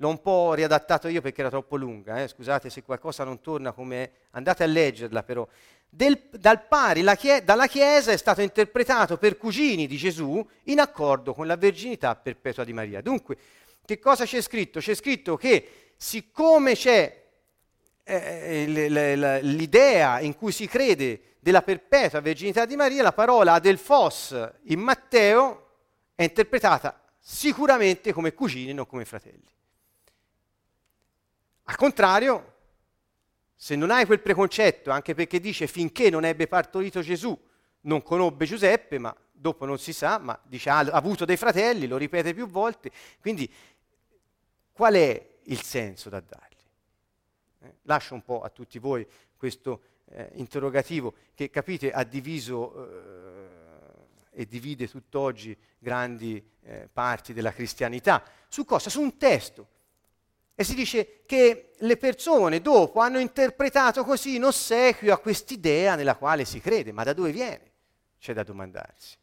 [0.00, 2.28] L'ho un po' riadattato io perché era troppo lunga, eh?
[2.28, 4.10] scusate se qualcosa non torna come...
[4.30, 5.46] andate a leggerla però.
[5.90, 11.34] Del, dal pari chie- dalla Chiesa è stato interpretato per cugini di Gesù in accordo
[11.34, 13.02] con la verginità perpetua di Maria.
[13.02, 13.36] Dunque,
[13.84, 14.80] che cosa c'è scritto?
[14.80, 17.22] C'è scritto che siccome c'è
[18.02, 24.34] eh, eh l'idea in cui si crede della perpetua verginità di Maria, la parola adelfos
[24.64, 25.66] in Matteo
[26.14, 29.48] è interpretata sicuramente come cugini, non come fratelli.
[31.70, 32.54] Al contrario,
[33.54, 37.38] se non hai quel preconcetto, anche perché dice finché non ebbe partorito Gesù,
[37.82, 41.96] non conobbe Giuseppe, ma dopo non si sa, ma dice ha avuto dei fratelli, lo
[41.96, 42.90] ripete più volte,
[43.20, 43.48] quindi
[44.72, 46.56] qual è il senso da dargli?
[47.60, 49.06] Eh, lascio un po' a tutti voi
[49.36, 52.84] questo eh, interrogativo che, capite, ha diviso
[54.32, 58.24] eh, e divide tutt'oggi grandi eh, parti della cristianità.
[58.48, 58.90] Su cosa?
[58.90, 59.78] Su un testo
[60.54, 66.16] e si dice che le persone dopo hanno interpretato così in ossequio a quest'idea nella
[66.16, 66.92] quale si crede.
[66.92, 67.72] Ma da dove viene?
[68.18, 69.16] C'è da domandarsi.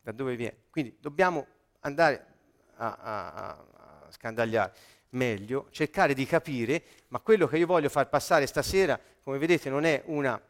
[0.00, 0.64] Da dove viene?
[0.70, 1.46] Quindi dobbiamo
[1.80, 2.26] andare
[2.76, 4.72] a, a, a scandagliare
[5.10, 9.84] meglio, cercare di capire, ma quello che io voglio far passare stasera, come vedete, non
[9.84, 10.40] è una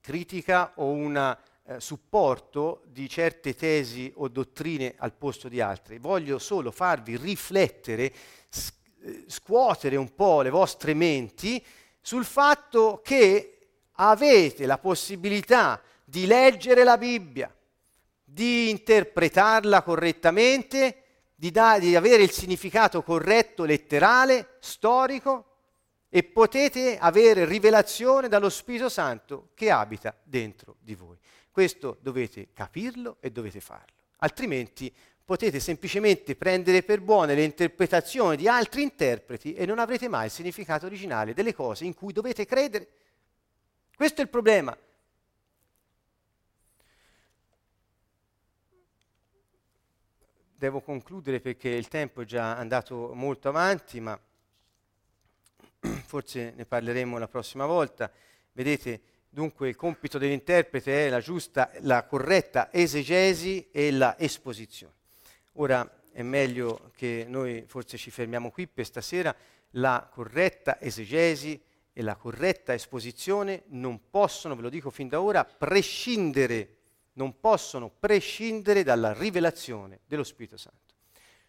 [0.00, 5.98] critica o un eh, supporto di certe tesi o dottrine al posto di altre.
[5.98, 8.12] Voglio solo farvi riflettere,
[9.26, 11.64] scuotere un po' le vostre menti
[12.00, 13.58] sul fatto che
[13.92, 17.54] avete la possibilità di leggere la Bibbia,
[18.24, 21.02] di interpretarla correttamente,
[21.34, 25.44] di, da- di avere il significato corretto, letterale, storico,
[26.08, 31.18] e potete avere rivelazione dallo Spirito Santo che abita dentro di voi.
[31.50, 34.92] Questo dovete capirlo e dovete farlo, altrimenti
[35.28, 40.30] potete semplicemente prendere per buone le interpretazioni di altri interpreti e non avrete mai il
[40.30, 42.88] significato originale delle cose in cui dovete credere.
[43.94, 44.74] Questo è il problema.
[50.56, 54.18] devo concludere perché il tempo è già andato molto avanti, ma
[56.04, 58.10] forse ne parleremo la prossima volta.
[58.52, 64.97] Vedete, dunque il compito dell'interprete è la giusta, la corretta esegesi e la esposizione.
[65.60, 69.34] Ora è meglio che noi forse ci fermiamo qui per stasera.
[69.72, 71.60] La corretta esegesi
[71.92, 76.76] e la corretta esposizione non possono, ve lo dico fin da ora, prescindere,
[77.14, 80.94] non possono prescindere dalla rivelazione dello Spirito Santo.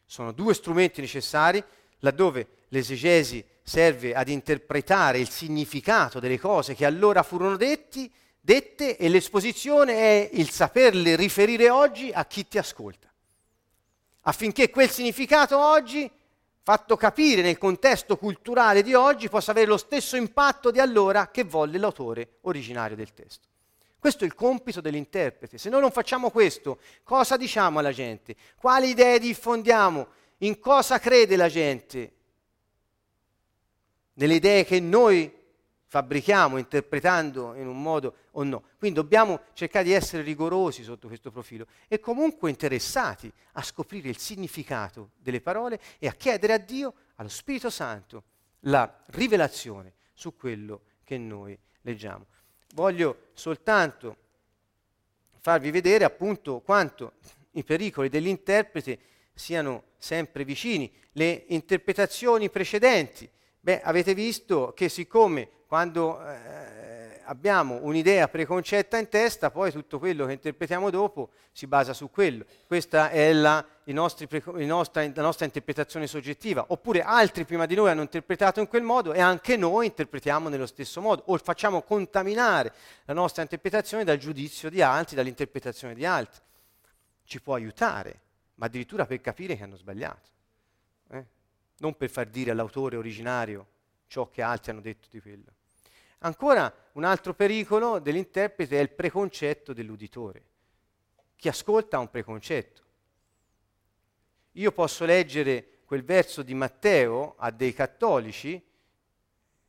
[0.05, 1.63] Sono due strumenti necessari
[1.99, 9.07] laddove l'esegesi serve ad interpretare il significato delle cose che allora furono detti, dette e
[9.09, 13.08] l'esposizione è il saperle riferire oggi a chi ti ascolta,
[14.21, 16.09] affinché quel significato oggi,
[16.61, 21.43] fatto capire nel contesto culturale di oggi, possa avere lo stesso impatto di allora che
[21.43, 23.47] volle l'autore originario del testo.
[23.97, 25.57] Questo è il compito dell'interprete.
[25.57, 28.35] Se noi non facciamo questo, cosa diciamo alla gente?
[28.55, 30.07] Quali idee diffondiamo?
[30.39, 32.13] In cosa crede la gente?
[34.19, 35.33] nelle idee che noi
[35.89, 38.63] fabbrichiamo interpretando in un modo o no.
[38.77, 44.19] Quindi dobbiamo cercare di essere rigorosi sotto questo profilo e comunque interessati a scoprire il
[44.19, 48.23] significato delle parole e a chiedere a Dio, allo Spirito Santo,
[48.61, 52.27] la rivelazione su quello che noi leggiamo.
[52.75, 54.15] Voglio soltanto
[55.39, 57.13] farvi vedere appunto quanto
[57.53, 58.99] i pericoli dell'interprete
[59.33, 60.93] siano sempre vicini.
[61.13, 63.27] Le interpretazioni precedenti
[63.61, 70.25] Beh, avete visto che siccome quando eh, abbiamo un'idea preconcetta in testa, poi tutto quello
[70.25, 72.43] che interpretiamo dopo si basa su quello.
[72.65, 73.63] Questa è la,
[74.27, 76.65] preco- nostra, la nostra interpretazione soggettiva.
[76.69, 80.65] Oppure altri prima di noi hanno interpretato in quel modo e anche noi interpretiamo nello
[80.65, 81.21] stesso modo.
[81.27, 82.73] O facciamo contaminare
[83.05, 86.41] la nostra interpretazione dal giudizio di altri, dall'interpretazione di altri.
[87.23, 88.21] Ci può aiutare,
[88.55, 90.29] ma addirittura per capire che hanno sbagliato.
[91.11, 91.25] Eh?
[91.77, 93.67] non per far dire all'autore originario
[94.07, 95.51] ciò che altri hanno detto di quello.
[96.19, 100.43] Ancora un altro pericolo dell'interprete è il preconcetto dell'uditore.
[101.35, 102.83] Chi ascolta ha un preconcetto.
[104.53, 108.61] Io posso leggere quel verso di Matteo a dei cattolici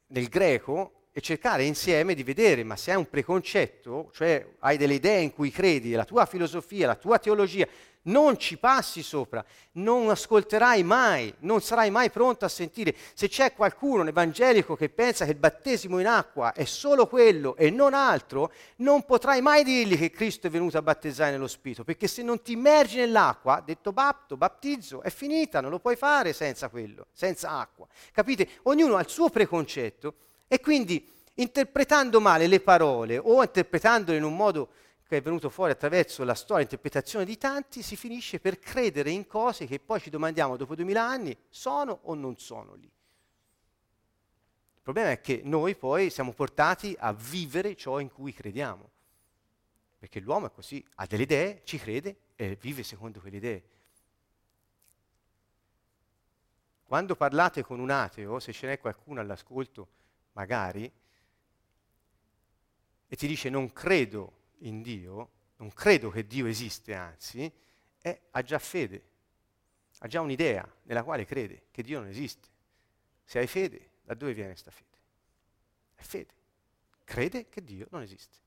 [0.09, 4.95] nel greco e cercare insieme di vedere, ma se hai un preconcetto, cioè hai delle
[4.95, 7.67] idee in cui credi, la tua filosofia, la tua teologia,
[8.03, 12.95] non ci passi sopra, non ascolterai mai, non sarai mai pronto a sentire.
[13.15, 17.57] Se c'è qualcuno, un evangelico, che pensa che il battesimo in acqua è solo quello
[17.57, 21.85] e non altro, non potrai mai dirgli che Cristo è venuto a battezzare nello Spirito,
[21.85, 26.33] perché se non ti immergi nell'acqua, detto bapto, battizzo, è finita, non lo puoi fare
[26.33, 27.87] senza quello, senza acqua.
[28.13, 28.49] Capite?
[28.63, 30.15] Ognuno ha il suo preconcetto
[30.49, 34.69] e quindi interpretando male le parole o interpretandole in un modo
[35.11, 39.11] che è venuto fuori attraverso la storia e l'interpretazione di tanti, si finisce per credere
[39.11, 42.85] in cose che poi ci domandiamo dopo duemila anni, sono o non sono lì.
[42.87, 48.89] Il problema è che noi poi siamo portati a vivere ciò in cui crediamo,
[49.99, 53.65] perché l'uomo è così, ha delle idee, ci crede e vive secondo quelle idee.
[56.85, 59.89] Quando parlate con un ateo, se ce n'è qualcuno all'ascolto,
[60.35, 60.89] magari,
[63.09, 67.51] e ti dice non credo in Dio, non credo che Dio esiste, anzi,
[68.01, 69.05] è, ha già fede,
[69.99, 72.49] ha già un'idea nella quale crede che Dio non esiste.
[73.25, 74.89] Se hai fede, da dove viene questa fede?
[75.95, 76.35] È fede.
[77.05, 78.39] Crede che Dio non esiste.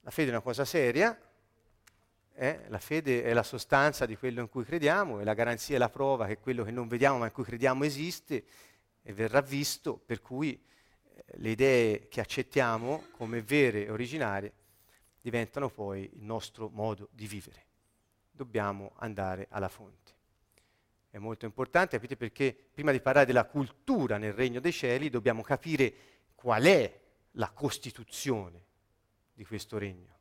[0.00, 1.18] La fede è una cosa seria,
[2.34, 2.64] eh?
[2.68, 5.88] la fede è la sostanza di quello in cui crediamo, è la garanzia e la
[5.88, 8.44] prova che quello che non vediamo ma in cui crediamo esiste
[9.02, 14.52] e verrà visto, per cui eh, le idee che accettiamo come vere e originarie
[15.24, 17.64] diventano poi il nostro modo di vivere.
[18.30, 20.12] Dobbiamo andare alla fonte.
[21.08, 25.40] È molto importante, capite perché prima di parlare della cultura nel regno dei cieli dobbiamo
[25.40, 25.94] capire
[26.34, 27.00] qual è
[27.32, 28.66] la costituzione
[29.32, 30.14] di questo regno.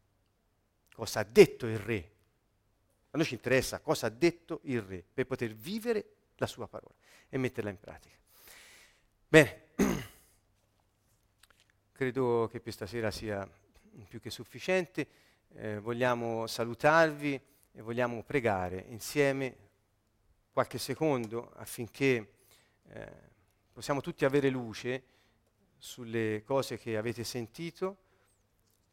[0.95, 2.11] Cosa ha detto il re?
[3.11, 6.05] A noi ci interessa cosa ha detto il re per poter vivere
[6.37, 6.95] la sua parola
[7.27, 8.15] e metterla in pratica.
[9.27, 9.63] Bene,
[11.91, 13.45] credo che questa sera sia
[14.07, 15.07] più che sufficiente.
[15.55, 17.39] Eh, vogliamo salutarvi
[17.71, 19.55] e vogliamo pregare insieme
[20.51, 22.33] qualche secondo affinché
[22.89, 23.11] eh,
[23.71, 25.03] possiamo tutti avere luce
[25.77, 27.97] sulle cose che avete sentito.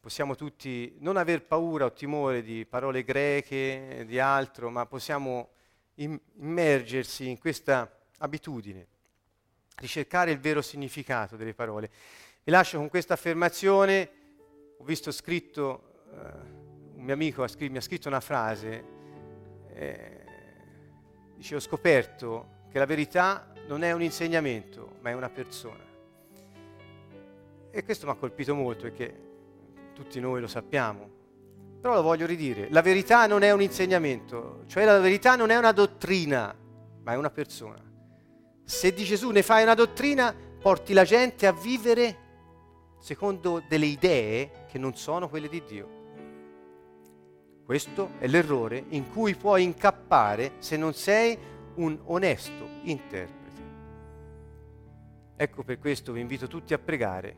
[0.00, 5.50] Possiamo tutti non aver paura o timore di parole greche, di altro, ma possiamo
[5.96, 8.86] immergersi in questa abitudine,
[9.76, 11.90] ricercare il vero significato delle parole.
[12.42, 14.19] Vi lascio con questa affermazione
[14.80, 18.84] ho visto scritto, uh, un mio amico ha scritto, mi ha scritto una frase,
[19.74, 20.24] eh,
[21.36, 25.84] dice ho scoperto che la verità non è un insegnamento, ma è una persona.
[27.70, 29.28] E questo mi ha colpito molto perché
[29.92, 31.10] tutti noi lo sappiamo,
[31.78, 35.58] però lo voglio ridire, la verità non è un insegnamento, cioè la verità non è
[35.58, 36.56] una dottrina,
[37.02, 37.84] ma è una persona.
[38.64, 42.28] Se di Gesù ne fai una dottrina, porti la gente a vivere
[42.98, 45.98] secondo delle idee che non sono quelle di Dio.
[47.64, 51.36] Questo è l'errore in cui puoi incappare se non sei
[51.74, 53.38] un onesto interprete.
[55.36, 57.34] Ecco per questo vi invito tutti a pregare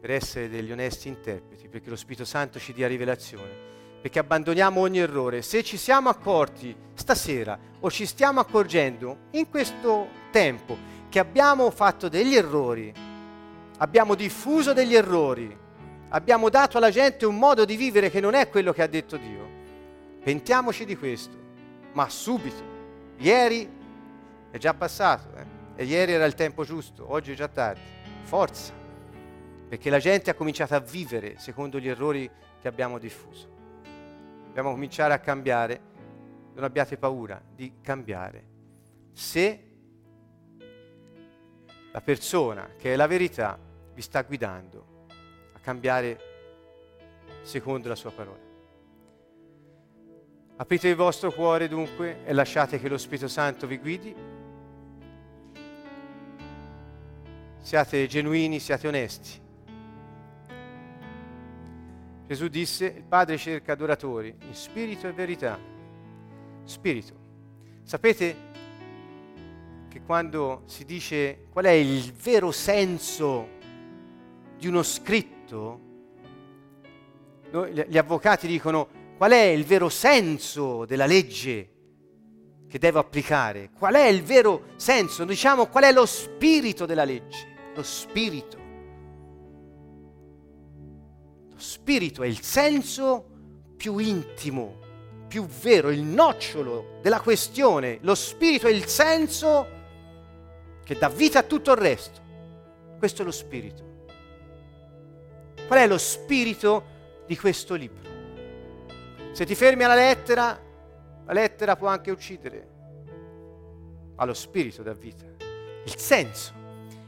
[0.00, 3.50] per essere degli onesti interpreti, perché lo Spirito Santo ci dia rivelazione,
[4.00, 5.40] perché abbandoniamo ogni errore.
[5.40, 10.76] Se ci siamo accorti stasera o ci stiamo accorgendo in questo tempo
[11.08, 12.92] che abbiamo fatto degli errori,
[13.78, 15.62] abbiamo diffuso degli errori,
[16.08, 19.16] abbiamo dato alla gente un modo di vivere che non è quello che ha detto
[19.16, 19.48] Dio,
[20.22, 21.36] pentiamoci di questo,
[21.92, 22.72] ma subito.
[23.18, 23.68] Ieri
[24.50, 25.44] è già passato, eh?
[25.76, 27.92] e ieri era il tempo giusto, oggi è già tardi.
[28.22, 28.72] Forza,
[29.68, 32.30] perché la gente ha cominciato a vivere secondo gli errori
[32.60, 33.52] che abbiamo diffuso.
[34.46, 35.80] Dobbiamo cominciare a cambiare,
[36.54, 38.52] non abbiate paura di cambiare.
[39.12, 39.68] Se
[41.92, 43.58] la persona che è la verità
[43.92, 44.93] vi sta guidando
[45.64, 46.20] cambiare
[47.42, 48.52] secondo la sua parola.
[50.56, 54.14] Aprite il vostro cuore dunque e lasciate che lo Spirito Santo vi guidi.
[57.58, 59.42] Siate genuini, siate onesti.
[62.26, 65.58] Gesù disse, il Padre cerca adoratori in spirito e verità.
[66.64, 67.14] Spirito.
[67.82, 68.36] Sapete
[69.88, 73.48] che quando si dice qual è il vero senso
[74.56, 75.33] di uno scritto,
[77.70, 81.70] gli avvocati dicono qual è il vero senso della legge
[82.68, 87.72] che devo applicare, qual è il vero senso, diciamo qual è lo spirito della legge,
[87.74, 88.58] lo spirito.
[91.52, 93.24] Lo spirito è il senso
[93.76, 94.80] più intimo,
[95.28, 97.98] più vero, il nocciolo della questione.
[98.00, 99.68] Lo spirito è il senso
[100.84, 102.20] che dà vita a tutto il resto.
[102.98, 103.83] Questo è lo spirito.
[105.66, 106.84] Qual è lo spirito
[107.26, 108.02] di questo libro?
[109.32, 110.60] Se ti fermi alla lettera,
[111.26, 112.68] la lettera può anche uccidere,
[114.14, 115.24] ma lo spirito dà vita.
[115.84, 116.52] Il senso,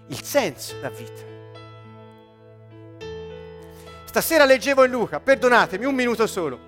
[0.09, 1.23] il senso dà vita.
[4.05, 6.59] Stasera leggevo in Luca, perdonatemi, un minuto solo.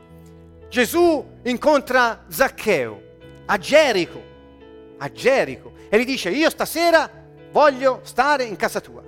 [0.68, 3.02] Gesù incontra Zaccheo
[3.46, 4.22] a Gerico,
[4.98, 7.10] a Gerico e gli dice io stasera
[7.50, 9.07] voglio stare in casa tua.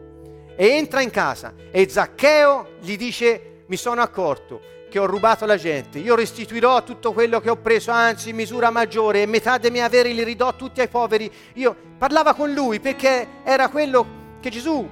[0.60, 5.56] E entra in casa e Zaccheo gli dice mi sono accorto che ho rubato la
[5.56, 9.70] gente, io restituirò tutto quello che ho preso, anzi in misura maggiore, e metà dei
[9.70, 11.32] miei averi li ridò tutti ai poveri.
[11.54, 14.86] Io parlava con lui perché era quello che Gesù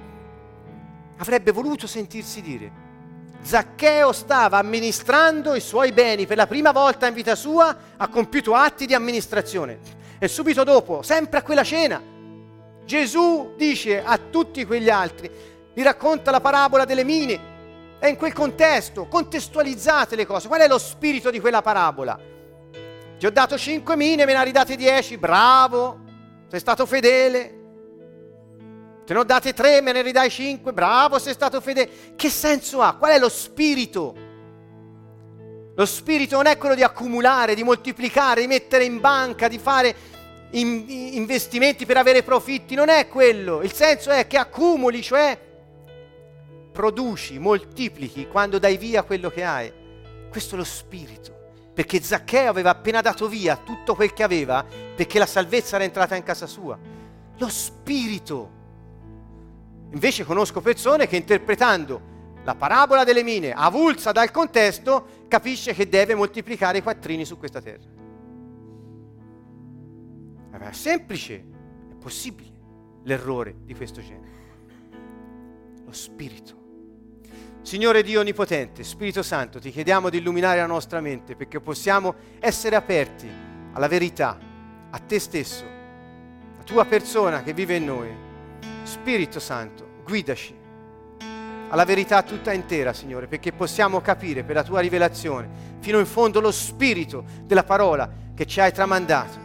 [1.19, 2.73] avrebbe voluto sentirsi dire.
[3.43, 8.55] Zaccheo stava amministrando i suoi beni per la prima volta in vita sua, ha compiuto
[8.55, 9.81] atti di amministrazione.
[10.19, 12.17] E subito dopo, sempre a quella cena,
[12.89, 15.31] Gesù dice a tutti quegli altri,
[15.79, 17.57] vi racconta la parabola delle mine.
[18.01, 20.49] E in quel contesto, contestualizzate le cose.
[20.49, 22.19] Qual è lo spirito di quella parabola?
[23.17, 26.01] Ti ho dato cinque mine, me ne ha ridate dieci, bravo,
[26.49, 27.55] sei stato fedele.
[29.05, 31.89] Te ne ho date tre, me ne ridai cinque, bravo, sei stato fedele.
[32.17, 32.95] Che senso ha?
[32.95, 34.17] Qual è lo spirito?
[35.77, 39.95] Lo spirito non è quello di accumulare, di moltiplicare, di mettere in banca, di fare
[40.51, 43.63] in, investimenti per avere profitti, non è quello.
[43.63, 45.47] Il senso è che accumuli, cioè
[46.79, 49.73] produci, moltiplichi quando dai via quello che hai.
[50.31, 51.37] Questo è lo spirito.
[51.75, 54.65] Perché Zaccheo aveva appena dato via tutto quel che aveva
[54.95, 56.79] perché la salvezza era entrata in casa sua.
[57.37, 58.51] Lo spirito.
[59.91, 62.01] Invece conosco persone che interpretando
[62.45, 67.61] la parabola delle mine, avulsa dal contesto, capisce che deve moltiplicare i quattrini su questa
[67.61, 67.97] terra.
[70.53, 71.45] È semplice,
[71.91, 72.53] è possibile
[73.03, 74.37] l'errore di questo genere.
[75.85, 76.58] Lo Spirito.
[77.69, 82.77] Signore Dio Onnipotente, Spirito Santo, ti chiediamo di illuminare la nostra mente perché possiamo essere
[82.77, 83.31] aperti
[83.73, 84.39] alla verità,
[84.89, 85.65] a te stesso,
[86.57, 88.09] la tua persona che vive in noi.
[88.85, 90.57] Spirito Santo, guidaci
[91.69, 96.41] alla verità tutta intera, Signore, perché possiamo capire per la tua rivelazione fino in fondo
[96.41, 99.39] lo spirito della parola che ci hai tramandato.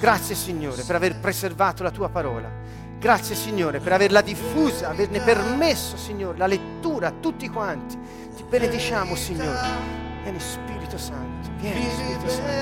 [0.00, 2.50] Grazie, Signore, per aver preservato la tua parola.
[2.98, 7.96] Grazie, Signore, per averla diffusa, averne permesso, Signore, la lettura a tutti quanti.
[8.36, 9.58] Ti benediciamo, Signore.
[10.24, 11.48] Vieni, Spirito Santo.
[11.58, 12.52] Vieni, Spirito Santo.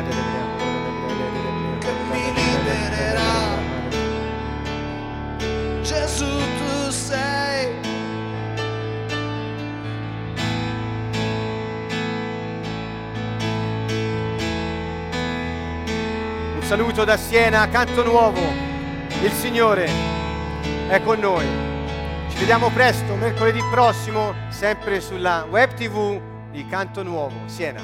[0.01, 0.45] verità
[1.79, 3.59] che mi libererà.
[5.81, 7.79] Gesù tu sei
[16.55, 18.39] Un saluto da Siena, Canto Nuovo.
[19.21, 19.89] Il Signore
[20.87, 21.70] è con noi.
[22.41, 26.19] Vediamo presto, mercoledì prossimo, sempre sulla web tv
[26.49, 27.79] di Canto Nuovo, Siena.